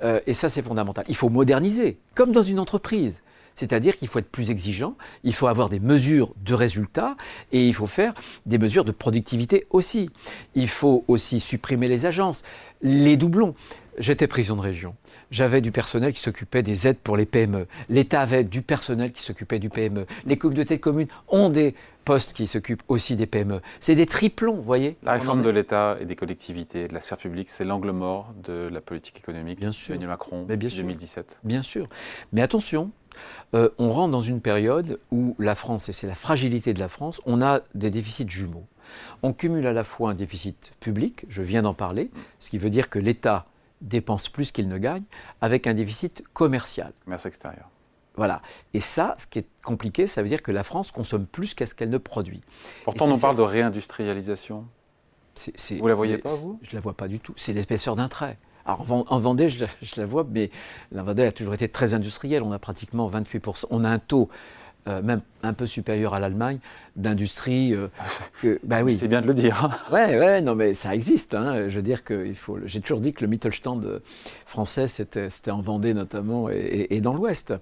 Euh, 0.04 0.20
et 0.28 0.34
ça, 0.34 0.50
c'est 0.50 0.62
fondamental. 0.62 1.06
Il 1.08 1.16
faut 1.16 1.30
moderniser, 1.30 2.00
comme 2.16 2.32
dans 2.32 2.44
une 2.44 2.60
entreprise. 2.60 3.22
C'est-à-dire 3.56 3.98
qu'il 3.98 4.08
faut 4.08 4.20
être 4.20 4.32
plus 4.32 4.50
exigeant, 4.50 4.96
il 5.24 5.34
faut 5.34 5.48
avoir 5.48 5.70
des 5.70 5.80
mesures 5.80 6.34
de 6.44 6.54
résultats 6.54 7.16
et 7.52 7.68
il 7.68 7.74
faut 7.74 7.88
faire 7.88 8.14
des 8.46 8.58
mesures 8.58 8.86
de 8.86 8.92
productivité 8.92 9.68
aussi. 9.70 10.10
Il 10.56 10.70
faut 10.70 11.04
aussi 11.08 11.40
supprimer 11.40 11.88
les 11.88 12.06
agences, 12.06 12.44
les 12.82 13.18
doublons. 13.18 13.56
J'étais 13.98 14.28
président 14.28 14.56
de 14.56 14.62
région. 14.62 14.96
J'avais 15.32 15.60
du 15.60 15.72
personnel 15.72 16.14
qui 16.14 16.22
s'occupait 16.22 16.64
des 16.64 16.88
aides 16.88 16.98
pour 16.98 17.18
les 17.18 17.26
PME. 17.26 17.68
L'État 17.90 18.22
avait 18.22 18.44
du 18.44 18.62
personnel 18.62 19.12
qui 19.12 19.22
s'occupait 19.22 19.60
du 19.60 19.70
PME. 19.70 20.06
Les 20.26 20.38
communautés 20.38 20.78
de 20.78 20.82
communes 20.82 21.10
ont 21.28 21.50
des 21.50 21.76
postes 22.04 22.34
qui 22.34 22.48
s'occupent 22.48 22.84
aussi 22.88 23.16
des 23.16 23.26
PME. 23.26 23.62
C'est 23.80 23.96
des 23.96 24.06
triplons, 24.06 24.56
vous 24.56 24.64
voyez 24.64 24.98
La 25.04 25.14
réforme 25.14 25.42
de 25.42 25.50
l'État 25.50 25.98
et 26.00 26.06
des 26.06 26.16
collectivités, 26.16 26.88
de 26.88 26.94
la 26.94 27.02
sphère 27.02 27.18
publique, 27.18 27.50
c'est 27.50 27.64
l'angle 27.64 27.92
mort 27.92 28.34
de 28.44 28.70
la 28.72 28.82
politique 28.82 29.18
économique 29.18 29.60
bien 29.60 29.72
sûr. 29.72 29.96
Emmanuel 29.96 30.10
Macron 30.10 30.46
Mais 30.48 30.58
bien 30.58 30.70
2017. 30.70 31.40
Bien 31.44 31.64
sûr. 31.64 31.88
Mais 32.34 32.42
attention, 32.42 32.92
euh, 33.54 33.70
on 33.78 33.92
rentre 33.92 34.12
dans 34.12 34.22
une 34.22 34.42
période 34.42 35.00
où 35.12 35.36
la 35.40 35.56
France, 35.56 35.90
et 35.90 35.94
c'est 35.94 36.08
la 36.08 36.16
fragilité 36.16 36.74
de 36.74 36.80
la 36.80 36.90
France, 36.90 37.22
on 37.26 37.42
a 37.42 37.62
des 37.76 37.92
déficits 37.92 38.30
jumeaux. 38.30 38.66
On 39.24 39.34
cumule 39.34 39.68
à 39.68 39.74
la 39.74 39.84
fois 39.84 40.12
un 40.12 40.14
déficit 40.14 40.74
public, 40.80 41.26
je 41.30 41.42
viens 41.42 41.62
d'en 41.62 41.74
parler, 41.74 42.10
ce 42.40 42.50
qui 42.50 42.58
veut 42.58 42.70
dire 42.70 42.90
que 42.90 43.00
l'État 43.00 43.46
dépense 43.82 44.30
plus 44.30 44.52
qu'il 44.52 44.68
ne 44.68 44.78
gagne, 44.78 45.04
avec 45.42 45.68
un 45.68 45.74
déficit 45.74 46.24
commercial. 46.34 46.94
Commerce 47.06 47.26
extérieur. 47.26 47.70
Voilà. 48.16 48.42
Et 48.74 48.80
ça, 48.80 49.16
ce 49.20 49.28
qui 49.28 49.40
est 49.40 49.48
compliqué, 49.64 50.08
ça 50.08 50.22
veut 50.22 50.30
dire 50.30 50.42
que 50.42 50.52
la 50.52 50.64
France 50.64 50.92
consomme 50.92 51.26
plus 51.26 51.54
qu'est-ce 51.54 51.74
qu'elle 51.74 51.90
ne 51.90 51.98
produit. 51.98 52.42
Pourtant, 52.84 53.10
on 53.10 53.18
parle 53.18 53.38
de 53.38 53.42
réindustrialisation. 53.42 54.66
vous 55.80 55.88
la 55.88 55.96
voyez 55.96 56.18
pas, 56.18 56.34
vous? 56.36 56.60
Je 56.64 56.72
ne 56.72 56.76
la 56.76 56.82
vois 56.82 56.94
pas 56.94 57.08
du 57.08 57.20
tout. 57.20 57.34
C'est 57.38 57.54
l'épaisseur 57.54 57.96
d'un 57.96 58.10
trait. 58.10 58.38
Alors 58.66 58.86
en 58.92 59.18
Vendée, 59.20 59.50
je, 59.50 59.66
la 59.98 60.06
vois, 60.06 60.26
mais 60.30 60.52
la 60.92 61.04
Vendée 61.04 61.24
a 61.24 61.32
toujours 61.32 61.54
été 61.54 61.68
très 61.68 61.94
industrielle. 61.94 62.44
On 62.44 62.52
a 62.52 62.60
pratiquement 62.60 63.10
28%. 63.10 63.66
On 63.72 63.84
a 63.84 63.90
un 63.90 64.00
taux 64.00 64.30
euh, 64.88 65.02
même 65.04 65.22
un 65.44 65.54
peu 65.54 65.68
supérieur 65.68 66.16
à 66.16 66.20
l'Allemagne, 66.20 66.58
d'industrie. 66.96 67.74
Euh, 67.74 68.60
bah 68.64 68.84
oui. 68.84 68.96
C'est 68.96 69.08
bien 69.08 69.22
de 69.22 69.28
le 69.28 69.34
dire. 69.34 69.70
Oui, 69.92 70.00
ouais, 70.00 70.20
ouais, 70.20 70.42
non, 70.42 70.56
mais 70.56 70.74
ça 70.74 70.94
existe. 70.94 71.34
Hein. 71.34 71.70
Je 71.70 71.76
veux 71.76 71.82
dire 71.82 72.04
que 72.04 72.26
il 72.26 72.36
faut. 72.36 72.58
J'ai 72.66 72.82
toujours 72.82 73.00
dit 73.00 73.14
que 73.14 73.22
le 73.22 73.28
Mittelstand 73.28 73.82
français, 74.46 74.88
c'était, 74.88 75.30
en 75.50 75.62
Vendée 75.62 75.94
notamment 75.94 76.50
et, 76.50 77.02
dans 77.02 77.14
l'Ouest. 77.14 77.54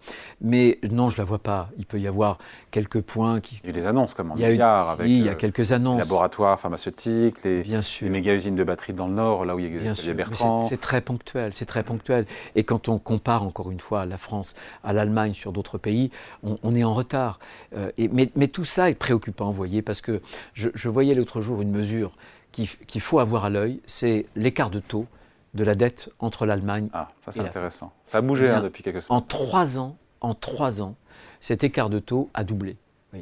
Mais 0.41 0.79
non, 0.89 1.09
je 1.09 1.17
la 1.17 1.23
vois 1.23 1.39
pas. 1.39 1.69
Il 1.77 1.85
peut 1.85 1.99
y 1.99 2.07
avoir 2.07 2.39
quelques 2.71 3.01
points 3.01 3.39
qui. 3.39 3.61
Il 3.63 3.67
y 3.67 3.69
a 3.69 3.73
des 3.73 3.85
annonces 3.85 4.13
comme 4.13 4.31
en 4.31 4.35
il 4.35 4.41
y 4.41 4.61
a 4.61 4.79
avec. 4.81 5.07
il 5.07 5.23
y 5.23 5.29
a 5.29 5.33
euh, 5.33 5.35
quelques 5.35 5.71
annonces. 5.71 5.95
Les 5.95 6.01
laboratoires 6.01 6.59
pharmaceutiques, 6.59 7.43
les, 7.43 7.61
bien 7.61 7.81
sûr. 7.81 8.05
les 8.05 8.11
méga 8.11 8.33
usines 8.33 8.55
de 8.55 8.63
batteries 8.63 8.93
dans 8.93 9.07
le 9.07 9.13
Nord, 9.13 9.45
là 9.45 9.55
où 9.55 9.59
il 9.59 9.71
y 9.71 9.77
a, 9.77 9.79
bien 9.79 9.93
sûr. 9.93 10.13
Bertrand. 10.13 10.67
C'est, 10.67 10.79
très 10.79 11.01
ponctuel. 11.01 11.51
C'est 11.55 11.65
très 11.65 11.83
ponctuel. 11.83 12.25
Et 12.55 12.63
quand 12.63 12.89
on 12.89 12.97
compare 12.97 13.43
encore 13.43 13.71
une 13.71 13.79
fois 13.79 14.05
la 14.05 14.17
France 14.17 14.55
à 14.83 14.91
l'Allemagne 14.91 15.33
sur 15.33 15.51
d'autres 15.51 15.77
pays, 15.77 16.11
on, 16.43 16.75
est 16.75 16.83
en 16.83 16.93
retard. 16.93 17.39
Euh, 17.75 17.91
et, 17.97 18.07
mais, 18.07 18.31
mais 18.35 18.47
tout 18.47 18.65
ça 18.65 18.89
est 18.89 18.95
préoccupant, 18.95 19.18
vous 19.27 19.53
voyez, 19.53 19.81
parce 19.81 20.01
que 20.01 20.21
je, 20.53 20.89
voyais 20.89 21.13
l'autre 21.13 21.41
jour 21.41 21.61
une 21.61 21.71
mesure 21.71 22.13
qu'il 22.51 23.01
faut 23.01 23.19
avoir 23.19 23.45
à 23.45 23.49
l'œil, 23.49 23.79
c'est 23.85 24.25
l'écart 24.35 24.69
de 24.69 24.79
taux 24.79 25.05
de 25.53 25.63
la 25.63 25.75
dette 25.75 26.09
entre 26.19 26.45
l'Allemagne. 26.45 26.89
Ah, 26.93 27.09
ça 27.23 27.31
c'est 27.31 27.41
intéressant. 27.41 27.91
Ça 28.05 28.19
a 28.19 28.21
bougé 28.21 28.49
hein, 28.49 28.61
depuis 28.61 28.83
quelques 28.83 29.01
semaines. 29.01 29.17
En 29.17 29.21
trois 29.21 29.79
ans, 29.79 29.97
en 30.21 30.33
trois 30.33 30.81
ans, 30.81 30.95
cet 31.39 31.63
écart 31.63 31.89
de 31.89 31.99
taux 31.99 32.29
a 32.33 32.43
doublé. 32.43 32.77
Mm. 33.13 33.19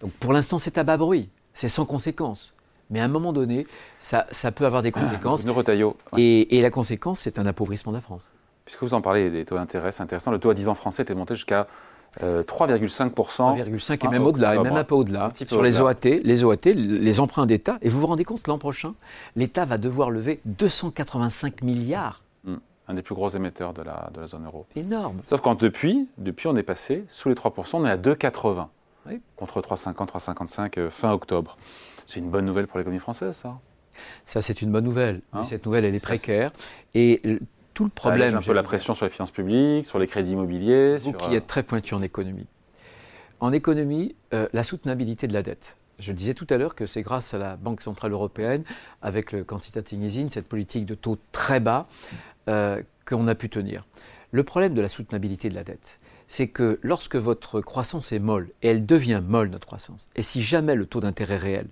Donc 0.00 0.12
pour 0.12 0.32
l'instant, 0.32 0.58
c'est 0.58 0.78
à 0.78 0.84
bas 0.84 0.96
bruit, 0.96 1.28
c'est 1.54 1.68
sans 1.68 1.84
conséquence. 1.84 2.54
Mais 2.88 3.00
à 3.00 3.04
un 3.04 3.08
moment 3.08 3.32
donné, 3.32 3.66
ça, 4.00 4.26
ça 4.30 4.52
peut 4.52 4.64
avoir 4.64 4.82
des 4.82 4.92
conséquences. 4.92 5.44
et, 6.16 6.56
et, 6.56 6.62
la 6.62 6.70
conséquence, 6.70 7.20
c'est 7.20 7.38
un 7.38 7.46
appauvrissement 7.46 7.92
de 7.92 7.96
la 7.96 8.02
France. 8.02 8.30
Puisque 8.64 8.82
vous 8.82 8.94
en 8.94 9.00
parlez 9.00 9.30
des 9.30 9.44
taux 9.44 9.56
d'intérêt, 9.56 9.92
c'est 9.92 10.02
intéressant. 10.02 10.30
Le 10.30 10.38
taux 10.38 10.50
à 10.50 10.54
10 10.54 10.68
ans 10.68 10.74
français 10.74 11.02
était 11.02 11.14
monté 11.14 11.34
jusqu'à 11.34 11.66
3,5%. 12.20 13.12
3,5 13.12 14.06
et 14.06 14.08
même 14.08 14.24
au-delà, 14.24 14.54
et 14.54 14.58
même 14.58 14.76
un 14.76 14.84
peu 14.84 14.94
au-delà. 14.94 15.30
Sur 15.46 15.62
les 15.62 15.80
OAT, 15.80 15.94
les 16.22 16.44
OAT, 16.44 16.56
les 16.64 17.20
emprunts 17.20 17.46
d'État. 17.46 17.78
Et 17.82 17.88
vous 17.88 18.00
vous 18.00 18.06
rendez 18.06 18.24
compte, 18.24 18.46
l'an 18.48 18.58
prochain, 18.58 18.94
l'État 19.34 19.64
va 19.64 19.78
devoir 19.78 20.10
lever 20.10 20.40
285 20.44 21.62
milliards. 21.62 22.22
Hmm. 22.44 22.56
Un 22.88 22.94
des 22.94 23.02
plus 23.02 23.14
gros 23.14 23.28
émetteurs 23.28 23.72
de 23.72 23.82
la, 23.82 24.10
de 24.14 24.20
la 24.20 24.26
zone 24.26 24.44
euro. 24.46 24.66
Énorme. 24.76 25.20
Sauf 25.24 25.40
qu'en 25.40 25.54
depuis, 25.54 26.08
depuis, 26.18 26.48
on 26.48 26.56
est 26.56 26.62
passé 26.62 27.04
sous 27.08 27.28
les 27.28 27.34
3%, 27.34 27.76
on 27.76 27.86
est 27.86 27.90
à 27.90 27.96
2,80. 27.96 28.66
Contre 29.36 29.60
3,50, 29.60 30.08
3,55 30.08 30.80
euh, 30.80 30.90
fin 30.90 31.12
octobre. 31.12 31.56
C'est 32.06 32.18
une 32.18 32.28
bonne 32.28 32.44
nouvelle 32.44 32.66
pour 32.66 32.78
l'économie 32.78 33.00
française, 33.00 33.36
ça 33.36 33.58
ça, 34.24 34.40
c'est 34.40 34.62
une 34.62 34.70
bonne 34.70 34.84
nouvelle. 34.84 35.22
Hein 35.32 35.44
cette 35.44 35.64
nouvelle, 35.64 35.84
elle 35.84 35.94
est 35.94 36.04
précaire. 36.04 36.52
Et 36.94 37.22
tout 37.76 37.84
le 37.84 37.90
problème. 37.90 38.32
Ça 38.32 38.38
un 38.38 38.42
peu 38.42 38.54
la 38.54 38.62
pression 38.62 38.94
sur 38.94 39.04
les 39.04 39.10
finances 39.10 39.30
publiques, 39.30 39.86
sur 39.86 39.98
les 39.98 40.06
crédits 40.06 40.32
immobiliers. 40.32 40.96
Vous 40.96 41.12
qui 41.12 41.34
êtes 41.34 41.44
euh, 41.44 41.46
très 41.46 41.62
pointu 41.62 41.92
en 41.92 42.00
économie. 42.00 42.46
En 43.38 43.52
économie, 43.52 44.16
euh, 44.32 44.48
la 44.54 44.64
soutenabilité 44.64 45.28
de 45.28 45.34
la 45.34 45.42
dette. 45.42 45.76
Je 45.98 46.12
disais 46.12 46.32
tout 46.32 46.46
à 46.48 46.56
l'heure 46.56 46.74
que 46.74 46.86
c'est 46.86 47.02
grâce 47.02 47.34
à 47.34 47.38
la 47.38 47.56
Banque 47.56 47.82
Centrale 47.82 48.12
Européenne, 48.12 48.64
avec 49.02 49.30
le 49.30 49.44
quantitative 49.44 50.02
easing, 50.02 50.30
cette 50.30 50.48
politique 50.48 50.86
de 50.86 50.94
taux 50.94 51.18
très 51.32 51.60
bas, 51.60 51.86
euh, 52.48 52.80
qu'on 53.04 53.28
a 53.28 53.34
pu 53.34 53.50
tenir. 53.50 53.84
Le 54.30 54.42
problème 54.42 54.72
de 54.72 54.80
la 54.80 54.88
soutenabilité 54.88 55.50
de 55.50 55.54
la 55.54 55.62
dette, 55.62 55.98
c'est 56.28 56.48
que 56.48 56.78
lorsque 56.82 57.16
votre 57.16 57.60
croissance 57.60 58.10
est 58.10 58.18
molle, 58.18 58.48
et 58.62 58.68
elle 58.68 58.86
devient 58.86 59.22
molle, 59.22 59.50
notre 59.50 59.66
croissance, 59.66 60.08
et 60.16 60.22
si 60.22 60.42
jamais 60.42 60.74
le 60.76 60.86
taux 60.86 61.00
d'intérêt 61.00 61.36
réel 61.36 61.66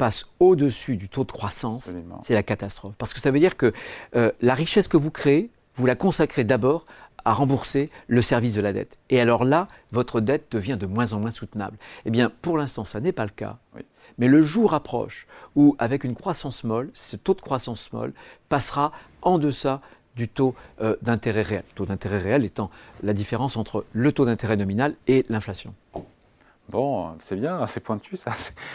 passe 0.00 0.24
au-dessus 0.40 0.96
du 0.96 1.10
taux 1.10 1.24
de 1.24 1.30
croissance, 1.30 1.92
c'est 2.22 2.32
la 2.32 2.42
catastrophe. 2.42 2.94
Parce 2.96 3.12
que 3.12 3.20
ça 3.20 3.30
veut 3.30 3.38
dire 3.38 3.58
que 3.58 3.74
euh, 4.16 4.32
la 4.40 4.54
richesse 4.54 4.88
que 4.88 4.96
vous 4.96 5.10
créez, 5.10 5.50
vous 5.76 5.84
la 5.84 5.94
consacrez 5.94 6.42
d'abord 6.42 6.86
à 7.26 7.34
rembourser 7.34 7.90
le 8.08 8.22
service 8.22 8.54
de 8.54 8.62
la 8.62 8.72
dette. 8.72 8.96
Et 9.10 9.20
alors 9.20 9.44
là, 9.44 9.68
votre 9.92 10.22
dette 10.22 10.46
devient 10.50 10.78
de 10.80 10.86
moins 10.86 11.12
en 11.12 11.20
moins 11.20 11.32
soutenable. 11.32 11.76
Eh 12.06 12.10
bien, 12.10 12.32
pour 12.40 12.56
l'instant, 12.56 12.86
ça 12.86 12.98
n'est 13.00 13.12
pas 13.12 13.24
le 13.24 13.30
cas. 13.30 13.58
Mais 14.16 14.26
le 14.26 14.40
jour 14.40 14.72
approche 14.72 15.26
où, 15.54 15.76
avec 15.78 16.02
une 16.04 16.14
croissance 16.14 16.64
molle, 16.64 16.90
ce 16.94 17.16
taux 17.16 17.34
de 17.34 17.42
croissance 17.42 17.92
molle 17.92 18.14
passera 18.48 18.92
en 19.20 19.36
deçà 19.36 19.82
du 20.16 20.28
taux 20.28 20.54
euh, 20.80 20.96
d'intérêt 21.02 21.42
réel. 21.42 21.64
Le 21.72 21.74
taux 21.74 21.86
d'intérêt 21.86 22.20
réel 22.20 22.46
étant 22.46 22.70
la 23.02 23.12
différence 23.12 23.58
entre 23.58 23.84
le 23.92 24.12
taux 24.12 24.24
d'intérêt 24.24 24.56
nominal 24.56 24.94
et 25.08 25.26
l'inflation. 25.28 25.74
Bon, 26.70 27.08
c'est 27.18 27.36
bien, 27.36 27.66
c'est 27.66 27.80
pointu 27.80 28.16
ça. 28.16 28.32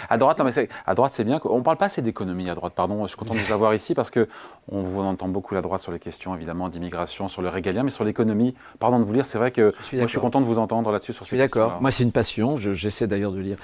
À 0.10 0.18
droite, 0.18 0.38
non, 0.40 0.46
mais 0.46 0.70
à 0.86 0.96
droite, 0.96 1.12
c'est 1.14 1.24
bien. 1.24 1.40
On 1.46 1.60
ne 1.60 1.64
parle 1.64 1.78
pas 1.78 1.86
assez 1.86 2.02
d'économie 2.02 2.50
à 2.50 2.56
droite, 2.56 2.74
pardon. 2.76 3.04
Je 3.04 3.10
suis 3.10 3.18
content 3.18 3.34
de 3.34 3.40
vous 3.40 3.54
avoir 3.54 3.74
ici 3.74 3.94
parce 3.94 4.12
que 4.12 4.28
on 4.70 4.82
vous 4.82 5.02
entend 5.02 5.28
beaucoup 5.28 5.56
la 5.56 5.62
droite 5.62 5.82
sur 5.82 5.92
les 5.92 6.00
questions, 6.00 6.36
évidemment, 6.36 6.70
d'immigration, 6.70 7.28
sur 7.28 7.42
le 7.42 7.50
régalien, 7.50 7.84
mais 7.84 7.92
sur 7.92 8.04
l'économie. 8.04 8.56
Pardon 8.80 9.00
de 9.00 9.06
vous 9.06 9.14
lire, 9.14 9.26
c'est 9.26 9.38
vrai 9.38 9.52
que 9.52 9.74
je 9.80 9.86
suis, 9.86 9.98
moi, 9.98 10.08
je 10.08 10.12
suis 10.12 10.20
content 10.20 10.42
de 10.42 10.46
vous 10.46 10.60
entendre 10.60 10.92
là-dessus 10.92 11.14
sur 11.14 11.26
Je 11.26 11.30
suis 11.30 11.38
d'accord. 11.38 11.82
Moi, 11.82 11.92
c'est 11.92 12.04
une 12.04 12.12
passion. 12.12 12.58
J'essaie 12.58 13.08
d'ailleurs 13.08 13.32
de 13.32 13.40
lire 13.40 13.58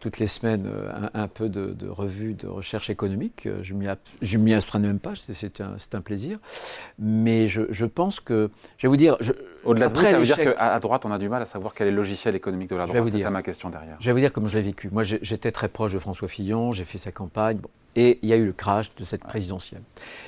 toutes 0.00 0.18
les 0.18 0.26
semaines 0.26 0.66
euh, 0.66 1.08
un, 1.14 1.28
peu 1.28 1.48
de, 1.48 1.72
de, 1.72 1.88
revues 1.88 2.34
de 2.34 2.46
recherche 2.46 2.90
économique. 2.90 3.46
Euh, 3.46 3.62
je 3.62 3.74
ne 3.74 4.42
m'y 4.42 4.54
astreins 4.54 4.78
même 4.78 5.00
pas, 5.00 5.14
c'est 5.16 5.60
un, 5.60 5.76
un, 5.92 6.00
plaisir. 6.00 6.38
Mais 6.98 7.48
je, 7.48 7.62
je 7.70 7.84
pense 7.84 8.20
que, 8.20 8.50
je 8.76 8.86
vais 8.86 8.88
vous 8.88 8.96
dire, 8.96 9.16
je, 9.20 9.32
Au-delà 9.64 9.88
de 9.88 9.94
vous, 9.94 10.04
ça 10.04 10.18
veut 10.18 10.24
dire 10.24 10.36
qu'à 10.36 10.78
droite, 10.78 11.04
on 11.04 11.12
a 11.12 11.18
du 11.18 11.28
mal 11.28 11.42
à 11.42 11.46
savoir 11.46 11.74
quel 11.74 11.88
est 11.88 11.90
le 11.90 11.96
logiciel 11.96 12.34
économique 12.34 12.70
de 12.70 12.76
la 12.76 12.86
droite. 12.86 13.08
C'est 13.10 13.18
ça 13.18 13.30
ma 13.30 13.42
question 13.42 13.70
derrière. 13.70 13.96
Je 14.00 14.06
vais 14.06 14.12
vous 14.12 14.20
dire 14.20 14.32
comment 14.32 14.46
je 14.46 14.56
l'ai 14.56 14.64
vécu. 14.64 14.88
Moi, 14.90 15.02
j'étais 15.02 15.52
très 15.52 15.68
proche 15.68 15.92
de 15.92 15.98
François 15.98 16.28
Fillon, 16.28 16.72
j'ai 16.72 16.84
fait 16.84 16.98
sa 16.98 17.12
campagne, 17.12 17.58
et 17.96 18.18
il 18.22 18.28
y 18.28 18.32
a 18.32 18.36
eu 18.36 18.46
le 18.46 18.52
crash 18.52 18.94
de 18.96 19.04
cette 19.04 19.24
présidentielle. 19.24 19.82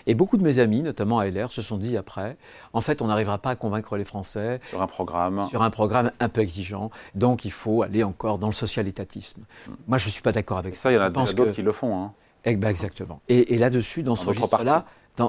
Et 0.06 0.14
beaucoup 0.14 0.36
de 0.36 0.42
mes 0.42 0.58
amis, 0.58 0.82
notamment 0.82 1.20
à 1.20 1.26
LR, 1.26 1.52
se 1.52 1.62
sont 1.62 1.76
dit 1.76 1.96
après, 1.96 2.36
en 2.72 2.80
fait, 2.80 3.00
on 3.00 3.06
n'arrivera 3.06 3.38
pas 3.38 3.50
à 3.50 3.56
convaincre 3.56 3.96
les 3.96 4.04
Français. 4.04 4.58
Sur 4.68 4.82
un 4.82 4.86
programme. 4.86 5.46
Sur 5.48 5.62
un 5.62 5.70
programme 5.70 6.10
un 6.18 6.28
peu 6.28 6.40
exigeant. 6.40 6.90
Donc, 7.14 7.44
il 7.44 7.52
faut 7.52 7.82
aller 7.82 8.02
encore 8.02 8.38
dans 8.38 8.48
le 8.48 8.52
social-étatisme. 8.52 9.42
Hmm. 9.66 9.72
Moi, 9.86 9.98
je 9.98 10.06
ne 10.06 10.10
suis 10.10 10.22
pas 10.22 10.32
d'accord 10.32 10.58
avec 10.58 10.74
ça. 10.74 10.84
Ça, 10.84 10.92
il 10.92 10.96
y 10.96 10.98
en 10.98 11.02
a 11.02 11.10
d'autres 11.10 11.52
qui 11.52 11.62
le 11.62 11.72
font. 11.72 11.96
Hein. 11.96 12.12
Eh 12.44 12.56
ben, 12.56 12.68
exactement. 12.68 13.20
Et, 13.28 13.58
là-dessus, 13.58 14.02
dans, 14.02 14.16
ce 14.16 14.26
registre-là, 14.26 14.86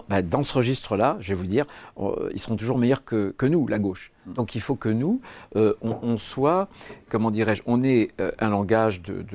bah, 0.10 0.22
dans, 0.22 0.44
ce 0.44 0.54
registre-là, 0.54 1.18
je 1.20 1.30
vais 1.30 1.36
vous 1.36 1.44
le 1.44 1.48
dire, 1.48 1.66
euh, 2.00 2.30
ils 2.34 2.40
seront 2.40 2.56
toujours 2.56 2.78
meilleurs 2.78 3.04
que, 3.04 3.34
nous, 3.46 3.68
la 3.68 3.80
gauche. 3.80 4.12
Mm. 4.26 4.34
Donc 4.34 4.56
il 4.56 4.62
faut 4.62 4.76
que 4.76 4.90
nous, 4.90 5.22
euh, 5.56 5.74
on, 5.82 6.18
soit, 6.18 6.70
comment 7.10 7.32
dirais-je, 7.32 7.62
on 7.66 7.84
ait 7.84 8.12
euh, 8.20 8.32
un 8.40 8.50
langage 8.50 9.02
de, 9.02 9.26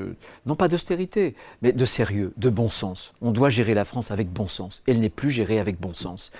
non 0.46 0.56
pas 0.56 0.68
d'austérité, 0.68 1.34
mais 1.62 1.72
de 1.72 1.84
sérieux, 1.84 2.32
de 2.36 2.48
bon 2.48 2.68
sens. 2.68 3.12
On 3.20 3.32
doit 3.32 3.50
gérer 3.50 3.74
la 3.74 3.84
France 3.84 4.10
avec 4.10 4.32
bon 4.32 4.48
sens. 4.48 4.82
Elle 4.86 5.00
n'est 5.00 5.10
plus 5.10 5.30
gérée 5.30 5.58
avec 5.58 5.80
bon 5.80 5.94
sens, 5.94 6.30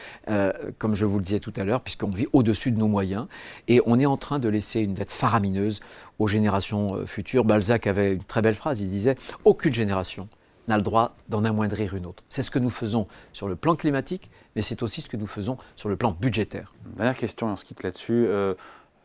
comme 0.79 0.95
je 0.95 1.05
vous 1.05 1.19
le 1.19 1.25
disais 1.25 1.41
tout 1.41 1.53
à 1.57 1.65
l'heure, 1.65 1.81
puisqu'on 1.81 2.11
vit 2.11 2.27
au-dessus 2.33 2.73
de 2.73 2.79
nos 2.79 2.89
moyens 2.89 3.27
et 3.69 3.81
on 3.87 3.99
est 3.99 4.07
en 4.07 4.17
train 4.17 4.39
de 4.39 4.49
laisser 4.49 4.81
une 4.81 4.95
dette 4.95 5.11
faramineuse 5.11 5.81
aux 6.19 6.29
générations 6.29 7.07
futures. 7.07 7.45
Balzac 7.45 7.87
avait 7.87 8.15
une 8.15 8.25
très 8.25 8.43
belle 8.43 8.55
phrase, 8.55 8.81
il 8.81 8.91
disait, 8.91 9.17
aucune 9.45 9.75
génération 9.75 10.29
n'a 10.69 10.77
le 10.77 10.83
droit 10.83 11.17
d'en 11.29 11.45
amoindrir 11.45 11.95
une 11.95 12.07
autre. 12.07 12.23
C'est 12.29 12.43
ce 12.43 12.51
que 12.51 12.59
nous 12.59 12.71
faisons 12.71 13.07
sur 13.33 13.49
le 13.49 13.57
plan 13.57 13.77
climatique, 13.77 14.31
mais 14.55 14.63
c'est 14.63 14.83
aussi 14.83 15.01
ce 15.01 15.09
que 15.09 15.17
nous 15.17 15.27
faisons 15.27 15.59
sur 15.77 15.89
le 15.89 15.97
plan 15.97 16.17
budgétaire. 16.19 16.73
Dernière 16.97 17.17
question, 17.17 17.49
on 17.49 17.57
se 17.57 17.65
quitte 17.65 17.83
là-dessus. 17.83 18.27
Euh, 18.27 18.55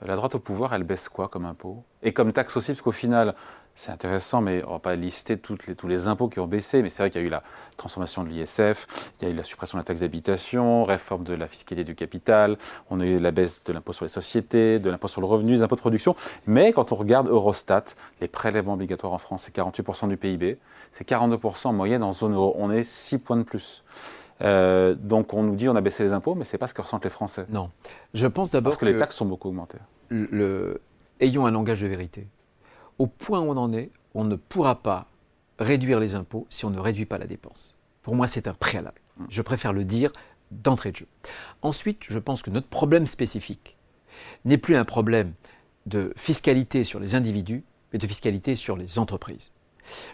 la 0.06 0.15
droite 0.15 0.36
au 0.36 0.39
pouvoir, 0.39 0.74
elle 0.74 0.84
baisse 0.84 1.10
quoi 1.10 1.28
comme 1.28 1.45
impôt? 1.45 1.84
Et 2.02 2.13
comme 2.13 2.34
taxe 2.34 2.58
aussi, 2.58 2.71
parce 2.71 2.82
qu'au 2.82 2.91
final, 2.91 3.36
c'est 3.82 3.91
intéressant, 3.91 4.41
mais 4.41 4.63
on 4.65 4.67
ne 4.67 4.74
va 4.74 4.80
pas 4.80 4.96
lister 4.96 5.38
toutes 5.38 5.65
les, 5.65 5.74
tous 5.74 5.88
les 5.88 6.08
impôts 6.08 6.28
qui 6.28 6.39
ont 6.39 6.46
baissé, 6.46 6.84
mais 6.84 6.91
c'est 6.91 7.02
vrai 7.02 7.10
qu'il 7.10 7.20
y 7.20 7.24
a 7.24 7.28
eu 7.28 7.32
la 7.32 7.41
transformation 7.78 8.24
de 8.24 8.30
l'ISF, 8.30 8.86
il 9.20 9.28
y 9.28 9.32
a 9.32 9.34
eu 9.34 9.36
la 9.36 9.44
suppression 9.44 9.76
de 9.76 9.82
la 9.82 9.86
taxe 9.86 10.02
d'habitation, 10.02 10.84
réforme 10.84 11.24
de 11.24 11.34
la 11.34 11.48
fiscalité 11.48 11.84
du 11.84 11.96
capital, 11.96 12.58
on 12.91 13.00
a 13.00 13.06
eu 13.06 13.17
la 13.17 13.32
baisse 13.32 13.63
de 13.63 13.74
l'impôt 13.74 13.91
sur 13.91 14.06
les 14.06 14.10
sociétés, 14.10 14.78
de 14.78 14.88
l'impôt 14.91 15.08
sur 15.08 15.20
le 15.20 15.26
revenu, 15.26 15.56
des 15.56 15.63
impôts 15.63 15.78
de 15.78 15.82
production. 15.82 16.15
Mais 16.46 16.74
quand 16.74 16.91
on 16.91 16.96
regarde 16.96 17.28
Eurostat, 17.28 17.86
les 18.22 18.28
prélèvements 18.28 18.74
obligatoires 18.74 19.13
en 19.13 19.17
France, 19.17 19.46
c'est 19.46 19.56
48% 19.56 20.10
du 20.10 20.17
PIB, 20.17 20.60
c'est 20.91 21.10
42% 21.10 21.70
en 21.70 21.74
moyenne 21.74 22.04
en 22.04 22.13
zone 22.13 22.36
euro. 22.36 22.54
On 22.60 22.70
est 22.70 22.84
6 22.84 23.17
points 23.17 23.38
de 23.38 23.44
plus. 23.44 23.84
Euh, 24.44 24.94
donc 24.94 25.34
on 25.34 25.41
nous 25.41 25.56
dit 25.56 25.67
on 25.70 25.76
a 25.76 25.82
baissé 25.82 26.04
les 26.04 26.12
impôts, 26.12 26.36
mais 26.36 26.46
ce 26.46 26.56
n'est 26.56 26.60
pas 26.60 26.67
ce 26.67 26.76
que 26.76 26.84
ressentent 26.84 27.04
les 27.04 27.10
Français. 27.10 27.48
Non. 27.50 27.72
Je 28.13 28.28
pense 28.28 28.52
d'abord 28.52 28.74
Parce 28.74 28.78
que, 28.78 28.86
les 28.86 28.98
taxes 28.98 29.15
sont 29.15 29.26
beaucoup 29.26 29.48
augmentées. 29.48 29.80
Le, 30.10 30.82
ayons 31.20 31.48
un 31.48 31.52
langage 31.52 31.82
de 31.82 31.88
vérité. 31.88 32.28
Au 33.02 33.08
point 33.08 33.40
où 33.40 33.50
on 33.50 33.58
en 33.58 33.74
est, 33.74 33.90
on 34.14 34.24
ne 34.26 34.36
pourra 34.36 34.84
pas 34.84 35.08
réduire 35.58 36.00
les 36.00 36.14
impôts 36.14 36.46
si 36.52 36.66
on 36.66 36.70
ne 36.70 36.80
réduit 36.80 37.08
pas 37.08 37.18
la 37.18 37.26
dépense. 37.26 37.76
Pour 38.04 38.14
moi, 38.14 38.28
c'est 38.28 38.46
un 38.46 38.54
préalable. 38.54 39.02
Hmm. 39.18 39.26
Je 39.28 39.42
préfère 39.42 39.74
le 39.74 39.86
dire 39.86 40.12
d'entrée 40.52 40.92
de 40.92 40.98
jeu. 40.98 41.08
Ensuite, 41.64 42.04
je 42.08 42.20
pense 42.20 42.44
que 42.44 42.52
notre 42.52 42.68
problème 42.68 43.08
spécifique 43.08 43.76
n'est 44.46 44.60
plus 44.60 44.76
un 44.76 44.86
problème 44.86 45.34
de 45.88 46.14
fiscalité 46.16 46.84
sur 46.84 47.00
les 47.00 47.16
individus, 47.16 47.64
mais 47.92 47.98
de 47.98 48.06
fiscalité 48.06 48.54
sur 48.54 48.78
les 48.78 49.00
entreprises 49.00 49.52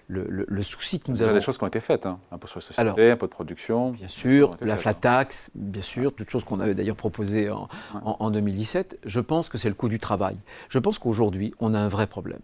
le, 0.08 0.64
souci 0.64 1.00
que 1.00 1.12
nous 1.12 1.22
avons. 1.22 1.32
Il 1.32 1.34
y 1.34 1.36
a 1.38 1.40
des 1.40 1.46
choses 1.46 1.58
qui 1.58 1.64
ont 1.64 1.68
été 1.68 1.80
faites, 1.80 2.06
hein. 2.06 2.20
peu 2.40 2.48
sur 2.48 2.60
les 2.60 2.66
sociétés, 2.66 3.12
un 3.12 3.18
peu 3.18 3.28
de 3.28 3.32
production. 3.32 3.92
Bien 3.92 4.08
sûr, 4.08 4.56
la 4.62 4.78
flat 4.78 4.92
hein. 4.92 4.98
tax, 5.00 5.52
bien 5.56 5.82
sûr, 5.82 6.14
toutes 6.14 6.30
choses 6.30 6.44
qu'on 6.44 6.60
avait 6.60 6.74
d'ailleurs 6.74 6.96
proposées 6.96 7.50
en, 7.50 8.30
2017. 8.30 9.00
Je 9.06 9.20
pense 9.20 9.50
que 9.50 9.58
c'est 9.58 9.70
le 9.70 9.76
coût 9.76 9.90
du 9.90 10.00
travail. 10.00 10.38
Je 10.70 10.80
pense 10.80 11.00
qu'aujourd'hui, 11.00 11.54
on 11.60 11.74
a 11.74 11.80
un 11.80 11.88
vrai 11.88 12.08
problème. 12.08 12.40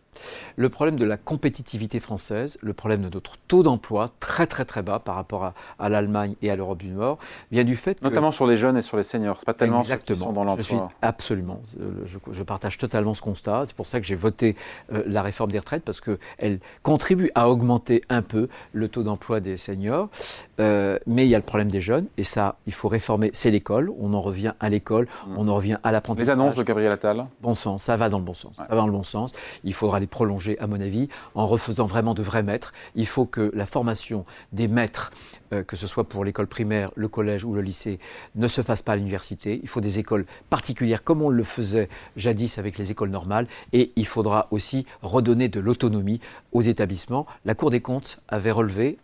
Le 0.56 0.69
problème 0.69 0.98
de 0.98 1.06
la 1.06 1.17
compétitivité 1.17 2.00
française, 2.00 2.58
le 2.62 2.74
problème 2.74 3.02
de 3.02 3.10
notre 3.10 3.38
taux 3.48 3.63
d'emploi 3.63 4.12
très 4.19 4.48
très 4.48 4.65
très 4.65 4.82
bas 4.82 5.00
par 5.00 5.15
rapport 5.15 5.54
à, 5.80 5.89
l'Allemagne 5.89 6.36
et 6.41 6.50
à 6.50 6.56
l'Europe 6.56 6.80
du 6.80 6.89
Nord, 6.89 7.17
vient 7.52 7.63
du 7.63 7.76
fait 7.76 8.00
que. 8.00 8.04
Notamment 8.04 8.32
sur 8.32 8.48
les 8.48 8.58
jeunes 8.58 8.78
et 8.78 8.82
sur 8.82 8.98
les 8.98 9.04
seniors. 9.04 9.38
C'est 9.39 9.46
pas 9.46 9.54
tellement 9.54 9.82
Exactement. 9.82 10.04
Ceux 10.08 10.13
qui 10.13 10.28
sont 10.28 10.34
dans 10.34 10.43
l'emploi. 10.43 10.62
Je 10.62 10.67
suis 10.67 10.78
absolument. 11.02 11.62
Euh, 11.80 12.06
je, 12.32 12.43
partage 12.43 12.78
totalement 12.78 13.13
ce 13.13 13.22
constat. 13.22 13.63
C'est 13.65 13.76
pour 13.76 13.88
ça 13.88 14.00
que 14.00 14.06
j'ai 14.06 14.15
voté 14.15 14.56
euh, 14.91 15.04
la 15.08 15.22
réforme 15.22 15.52
des 15.52 15.60
retraites 15.60 15.84
parce 15.84 16.02
qu'elle 16.02 16.60
contribue 16.82 17.23
à 17.36 17.50
augmenter 17.50 18.04
un 18.10 18.22
peu 18.22 18.48
le 18.72 18.88
taux 18.88 19.04
d'emploi 19.04 19.40
des 19.40 19.58
seniors. 19.58 20.10
Euh, 20.60 21.00
mais 21.08 21.26
il 21.26 21.30
y 21.30 21.36
a 21.36 21.38
le 21.38 21.44
problème 21.44 21.72
des 21.72 21.82
jeunes, 21.82 22.06
et 22.18 22.24
ça, 22.24 22.58
il 22.68 22.74
faut 22.74 22.88
réformer. 22.88 23.32
C'est 23.34 23.52
l'école. 23.52 23.92
On 24.00 24.13
en 24.13 24.22
revient 24.22 24.54
à 24.60 24.70
l'école, 24.70 25.06
mmh. 25.06 25.36
on 25.38 25.48
en 25.48 25.56
revient 25.56 25.78
à 25.84 25.92
l'apprentissage. 25.92 26.28
Les 26.28 26.42
annonces 26.42 26.56
de 26.56 26.63
Gabriel 26.63 26.92
Attal 26.92 27.26
Bon 27.42 27.56
sens, 27.56 27.84
ça 27.84 27.98
va 27.98 28.10
dans 28.10 28.20
le 28.20 28.24
bon 28.24 28.34
sens. 28.34 28.56
Ça 28.56 28.68
va 28.70 28.76
dans 28.76 28.86
le 28.86 28.92
bon 28.92 29.04
sens. 29.04 29.32
Il 29.63 29.74
faudra 29.74 30.00
les 30.00 30.08
prolonger, 30.08 30.58
à 30.60 30.68
mon 30.68 30.80
avis, 30.80 31.10
en 31.36 31.48
refaisant 31.48 31.88
vraiment 31.88 32.13
de 32.13 32.22
vrais 32.22 32.44
maîtres. 32.44 32.74
Il 32.96 33.08
faut 33.08 33.26
que 33.26 33.52
la 33.54 33.66
formation 33.66 34.26
des 34.52 34.68
maîtres, 34.68 35.12
euh, 35.54 35.63
que 35.63 35.76
ce 35.76 35.88
soit 35.88 36.04
pour 36.04 36.24
l'école 36.24 36.48
primaire, 36.48 36.92
le 36.96 37.08
collège 37.08 37.44
ou 37.44 37.54
le 37.54 37.62
lycée, 37.62 38.00
ne 38.36 38.48
se 38.48 38.62
fasse 38.62 38.82
pas 38.82 38.94
à 38.94 38.96
l'université. 38.96 39.60
Il 39.63 39.70
faut 39.70 39.82
des 39.82 40.00
écoles 40.00 40.26
particulières, 40.50 41.04
comme 41.04 41.22
on 41.22 41.30
le 41.30 41.44
faisait 41.44 41.89
jadis 42.16 42.58
avec 42.58 42.78
les 42.78 42.92
écoles 42.92 43.10
normales. 43.10 43.48
Et 43.72 43.92
il 43.96 44.06
faudra 44.06 44.48
aussi 44.52 44.86
redonner 45.02 45.50
de 45.50 45.60
l'autonomie 45.60 46.20
aux 46.52 46.62
établissements. 46.62 47.26
La 47.46 47.56
Cour 47.56 47.72
des 47.72 47.82
comptes 47.82 48.22
avait 48.28 48.52
relevé 48.52 48.98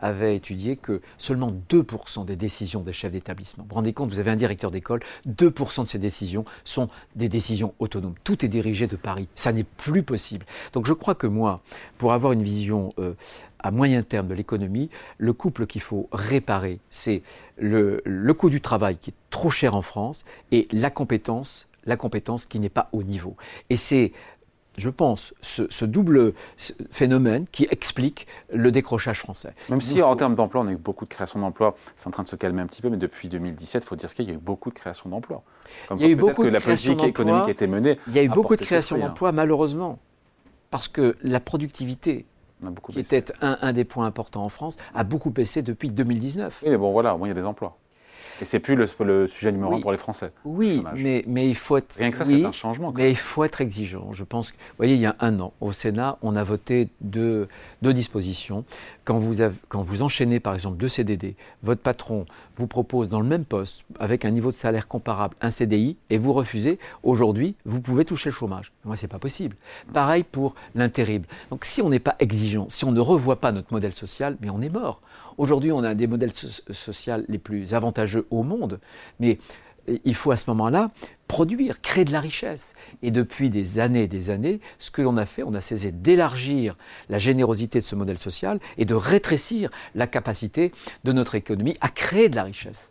avait 0.00 0.36
étudié 0.36 0.76
que 0.76 1.00
seulement 1.18 1.52
2% 1.70 2.24
des 2.24 2.36
décisions 2.36 2.80
des 2.80 2.92
chefs 2.92 3.12
d'établissement, 3.12 3.64
vous 3.64 3.70
vous 3.70 3.74
rendez 3.76 3.92
compte, 3.92 4.10
vous 4.10 4.18
avez 4.18 4.30
un 4.30 4.36
directeur 4.36 4.70
d'école, 4.70 5.00
2% 5.28 5.82
de 5.82 5.86
ces 5.86 5.98
décisions 5.98 6.44
sont 6.64 6.88
des 7.14 7.28
décisions 7.28 7.74
autonomes. 7.78 8.14
Tout 8.24 8.44
est 8.44 8.48
dirigé 8.48 8.86
de 8.86 8.96
Paris. 8.96 9.28
Ça 9.34 9.52
n'est 9.52 9.64
plus 9.64 10.02
possible. 10.02 10.46
Donc 10.72 10.86
je 10.86 10.92
crois 10.92 11.14
que 11.14 11.26
moi, 11.26 11.60
pour 11.98 12.12
avoir 12.12 12.32
une 12.32 12.42
vision 12.42 12.92
euh, 12.98 13.14
à 13.58 13.70
moyen 13.70 14.02
terme 14.02 14.28
de 14.28 14.34
l'économie, 14.34 14.90
le 15.18 15.32
couple 15.32 15.66
qu'il 15.66 15.82
faut 15.82 16.08
réparer, 16.12 16.78
c'est 16.90 17.22
le, 17.58 18.02
le 18.04 18.34
coût 18.34 18.50
du 18.50 18.60
travail 18.60 18.96
qui 18.96 19.10
est 19.10 19.14
trop 19.30 19.50
cher 19.50 19.74
en 19.74 19.82
France 19.82 20.24
et 20.52 20.68
la 20.72 20.90
compétence 20.90 21.66
la 21.86 21.96
compétence 21.96 22.46
qui 22.46 22.58
n'est 22.58 22.68
pas 22.68 22.88
au 22.92 23.02
niveau. 23.02 23.36
Et 23.70 23.76
c'est 23.76 24.12
je 24.76 24.90
pense, 24.90 25.34
ce, 25.40 25.84
double 25.84 26.34
phénomène 26.90 27.46
qui 27.50 27.66
explique 27.70 28.26
le 28.52 28.70
décrochage 28.70 29.20
français. 29.20 29.54
Même 29.68 29.80
si 29.80 30.02
en 30.02 30.16
termes 30.16 30.34
d'emploi, 30.34 30.62
on 30.62 30.66
a 30.66 30.72
eu 30.72 30.76
beaucoup 30.76 31.04
de 31.04 31.10
création 31.10 31.40
d'emplois, 31.40 31.76
c'est 31.96 32.06
en 32.08 32.10
train 32.10 32.22
de 32.22 32.28
se 32.28 32.36
calmer 32.36 32.62
un 32.62 32.66
petit 32.66 32.82
peu, 32.82 32.90
mais 32.90 32.96
depuis 32.96 33.28
2017, 33.28 33.84
il 33.84 33.86
faut 33.86 33.96
dire 33.96 34.10
ce 34.10 34.14
qu'il 34.14 34.26
y 34.26 34.30
a 34.30 34.34
eu 34.34 34.38
beaucoup 34.38 34.70
de 34.70 34.74
création 34.74 35.08
d'emplois. 35.08 35.42
il 35.96 36.02
y 36.02 36.04
a 36.04 36.08
eu 36.08 36.16
beaucoup 36.16 36.42
que 36.42 36.48
de 36.48 36.52
la 36.52 36.60
politique 36.60 37.02
économique 37.02 37.48
a 37.48 37.50
été 37.50 37.66
menée. 37.66 37.98
Il 38.08 38.14
y 38.14 38.18
a 38.18 38.22
eu 38.22 38.28
beaucoup 38.28 38.56
de 38.56 38.64
création 38.64 38.98
d'emplois, 38.98 39.32
malheureusement, 39.32 39.98
parce 40.70 40.88
que 40.88 41.16
la 41.22 41.40
productivité, 41.40 42.26
qui 42.90 43.00
était 43.00 43.24
un, 43.40 43.58
un, 43.60 43.72
des 43.72 43.84
points 43.84 44.06
importants 44.06 44.44
en 44.44 44.48
France, 44.48 44.76
a 44.94 45.04
beaucoup 45.04 45.30
baissé 45.30 45.62
depuis 45.62 45.90
2019. 45.90 46.62
Oui, 46.62 46.70
mais 46.70 46.76
bon, 46.76 46.92
voilà, 46.92 47.14
au 47.14 47.18
moins 47.18 47.28
il 47.28 47.30
y 47.30 47.38
a 47.38 47.40
des 47.40 47.46
emplois. 47.46 47.76
Et 48.40 48.44
c'est 48.44 48.60
plus 48.60 48.74
le, 48.74 49.26
sujet 49.26 49.52
numéro 49.52 49.74
un 49.74 49.80
pour 49.80 49.92
les 49.92 49.98
Français. 49.98 50.32
Oui, 50.44 50.82
mais, 50.94 51.24
mais, 51.26 51.48
il 51.48 51.54
faut 51.54 51.76
être. 51.76 51.94
Rien 51.96 52.10
que 52.10 52.18
ça, 52.18 52.24
c'est 52.24 52.44
un 52.44 52.52
changement. 52.52 52.92
Mais 52.96 53.10
il 53.10 53.16
faut 53.16 53.44
être 53.44 53.60
exigeant. 53.60 54.12
Je 54.12 54.24
pense 54.24 54.50
que, 54.50 54.56
vous 54.56 54.76
voyez, 54.76 54.94
il 54.94 55.00
y 55.00 55.06
a 55.06 55.16
un 55.20 55.38
an, 55.40 55.52
au 55.60 55.72
Sénat, 55.72 56.18
on 56.22 56.36
a 56.36 56.44
voté 56.44 56.88
deux, 57.00 57.48
deux 57.82 57.94
dispositions. 57.94 58.64
Quand 59.04 59.18
vous, 59.18 59.40
avez, 59.40 59.54
quand 59.68 59.82
vous 59.82 60.02
enchaînez, 60.02 60.40
par 60.40 60.54
exemple, 60.54 60.76
deux 60.76 60.88
CDD, 60.88 61.36
votre 61.62 61.80
patron 61.80 62.26
vous 62.56 62.66
propose 62.66 63.08
dans 63.08 63.20
le 63.20 63.28
même 63.28 63.44
poste, 63.44 63.84
avec 64.00 64.24
un 64.24 64.30
niveau 64.30 64.50
de 64.50 64.56
salaire 64.56 64.88
comparable, 64.88 65.36
un 65.40 65.50
CDI, 65.50 65.96
et 66.10 66.18
vous 66.18 66.32
refusez, 66.32 66.78
aujourd'hui, 67.02 67.54
vous 67.64 67.80
pouvez 67.80 68.04
toucher 68.04 68.30
le 68.30 68.34
chômage. 68.34 68.72
Moi, 68.84 68.96
c'est 68.96 69.08
pas 69.08 69.18
possible. 69.18 69.56
Pareil 69.92 70.24
pour 70.24 70.54
l'intérim. 70.74 71.22
Donc, 71.50 71.64
si 71.64 71.82
on 71.82 71.88
n'est 71.88 71.98
pas 71.98 72.16
exigeant, 72.18 72.66
si 72.68 72.84
on 72.84 72.92
ne 72.92 73.00
revoit 73.00 73.40
pas 73.40 73.52
notre 73.52 73.72
modèle 73.72 73.92
social, 73.92 74.36
mais 74.40 74.50
on 74.50 74.60
est 74.60 74.68
mort. 74.68 75.00
Aujourd'hui, 75.38 75.72
on 75.72 75.84
a 75.84 75.94
des 75.94 76.06
modèles 76.06 76.32
sociaux 76.32 77.14
les 77.28 77.38
plus 77.38 77.74
avantageux 77.74 78.26
au 78.30 78.42
monde, 78.42 78.80
mais 79.20 79.38
il 80.04 80.14
faut 80.14 80.30
à 80.30 80.36
ce 80.36 80.48
moment-là 80.50 80.90
produire, 81.28 81.80
créer 81.80 82.04
de 82.04 82.12
la 82.12 82.20
richesse. 82.20 82.72
Et 83.02 83.10
depuis 83.10 83.50
des 83.50 83.78
années 83.78 84.04
et 84.04 84.08
des 84.08 84.30
années, 84.30 84.60
ce 84.78 84.90
que 84.90 85.02
l'on 85.02 85.16
a 85.16 85.26
fait, 85.26 85.42
on 85.42 85.54
a 85.54 85.60
cessé 85.60 85.92
d'élargir 85.92 86.76
la 87.08 87.18
générosité 87.18 87.80
de 87.80 87.84
ce 87.84 87.94
modèle 87.94 88.18
social 88.18 88.58
et 88.78 88.84
de 88.84 88.94
rétrécir 88.94 89.70
la 89.94 90.06
capacité 90.06 90.72
de 91.04 91.12
notre 91.12 91.34
économie 91.34 91.76
à 91.80 91.88
créer 91.88 92.28
de 92.28 92.36
la 92.36 92.44
richesse. 92.44 92.90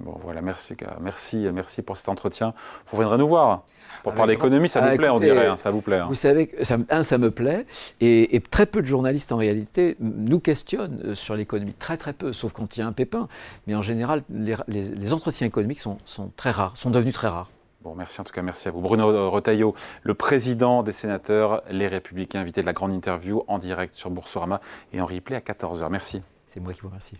Bon, 0.00 0.18
voilà, 0.22 0.42
merci, 0.42 0.76
merci, 1.00 1.48
merci 1.52 1.82
pour 1.82 1.96
cet 1.96 2.08
entretien. 2.08 2.52
Vous 2.86 2.98
viendrez 2.98 3.18
nous 3.18 3.28
voir. 3.28 3.64
Pour 4.02 4.12
parler 4.14 4.34
d'économie, 4.34 4.68
ça 4.68 4.80
vous 4.80 4.88
ah, 4.90 4.96
plaît, 4.96 5.08
on 5.08 5.20
dirait, 5.20 5.46
hein, 5.46 5.56
ça 5.56 5.70
vous 5.70 5.80
plaît. 5.80 5.98
Hein. 5.98 6.06
Vous 6.08 6.14
savez, 6.14 6.50
ça, 6.62 6.76
un, 6.90 7.02
ça 7.04 7.18
me 7.18 7.30
plaît, 7.30 7.66
et, 8.00 8.42
très 8.50 8.66
peu 8.66 8.82
de 8.82 8.86
journalistes 8.86 9.30
en 9.30 9.36
réalité 9.36 9.96
nous 10.00 10.40
questionnent 10.40 11.00
euh, 11.04 11.14
sur 11.14 11.36
l'économie, 11.36 11.74
très 11.74 11.96
très 11.96 12.12
peu, 12.12 12.32
sauf 12.32 12.52
quand 12.52 12.76
il 12.76 12.80
y 12.80 12.82
a 12.82 12.86
un 12.86 12.92
pépin. 12.92 13.28
Mais 13.66 13.74
en 13.74 13.82
général, 13.82 14.22
les, 14.68 15.12
entretiens 15.12 15.46
économiques 15.46 15.80
sont, 15.80 15.98
sont, 16.04 16.32
très 16.36 16.50
rares, 16.50 16.76
sont 16.76 16.90
devenus 16.90 17.14
très 17.14 17.28
rares. 17.28 17.50
Bon, 17.82 17.94
merci 17.94 18.20
en 18.20 18.24
tout 18.24 18.32
cas, 18.32 18.42
merci 18.42 18.66
à 18.68 18.70
vous. 18.70 18.80
Bruno 18.80 19.30
Retailleau, 19.30 19.74
le 20.02 20.14
président 20.14 20.82
des 20.82 20.92
sénateurs, 20.92 21.62
les 21.70 21.86
Républicains, 21.86 22.40
invité 22.40 22.62
de 22.62 22.66
la 22.66 22.72
grande 22.72 22.92
interview 22.92 23.44
en 23.46 23.58
direct 23.58 23.94
sur 23.94 24.10
Boursorama 24.10 24.60
et 24.92 25.00
en 25.00 25.06
replay 25.06 25.36
à 25.36 25.40
14h. 25.40 25.88
Merci. 25.90 26.22
C'est 26.48 26.60
moi 26.60 26.72
qui 26.72 26.80
vous 26.80 26.88
remercie. 26.88 27.18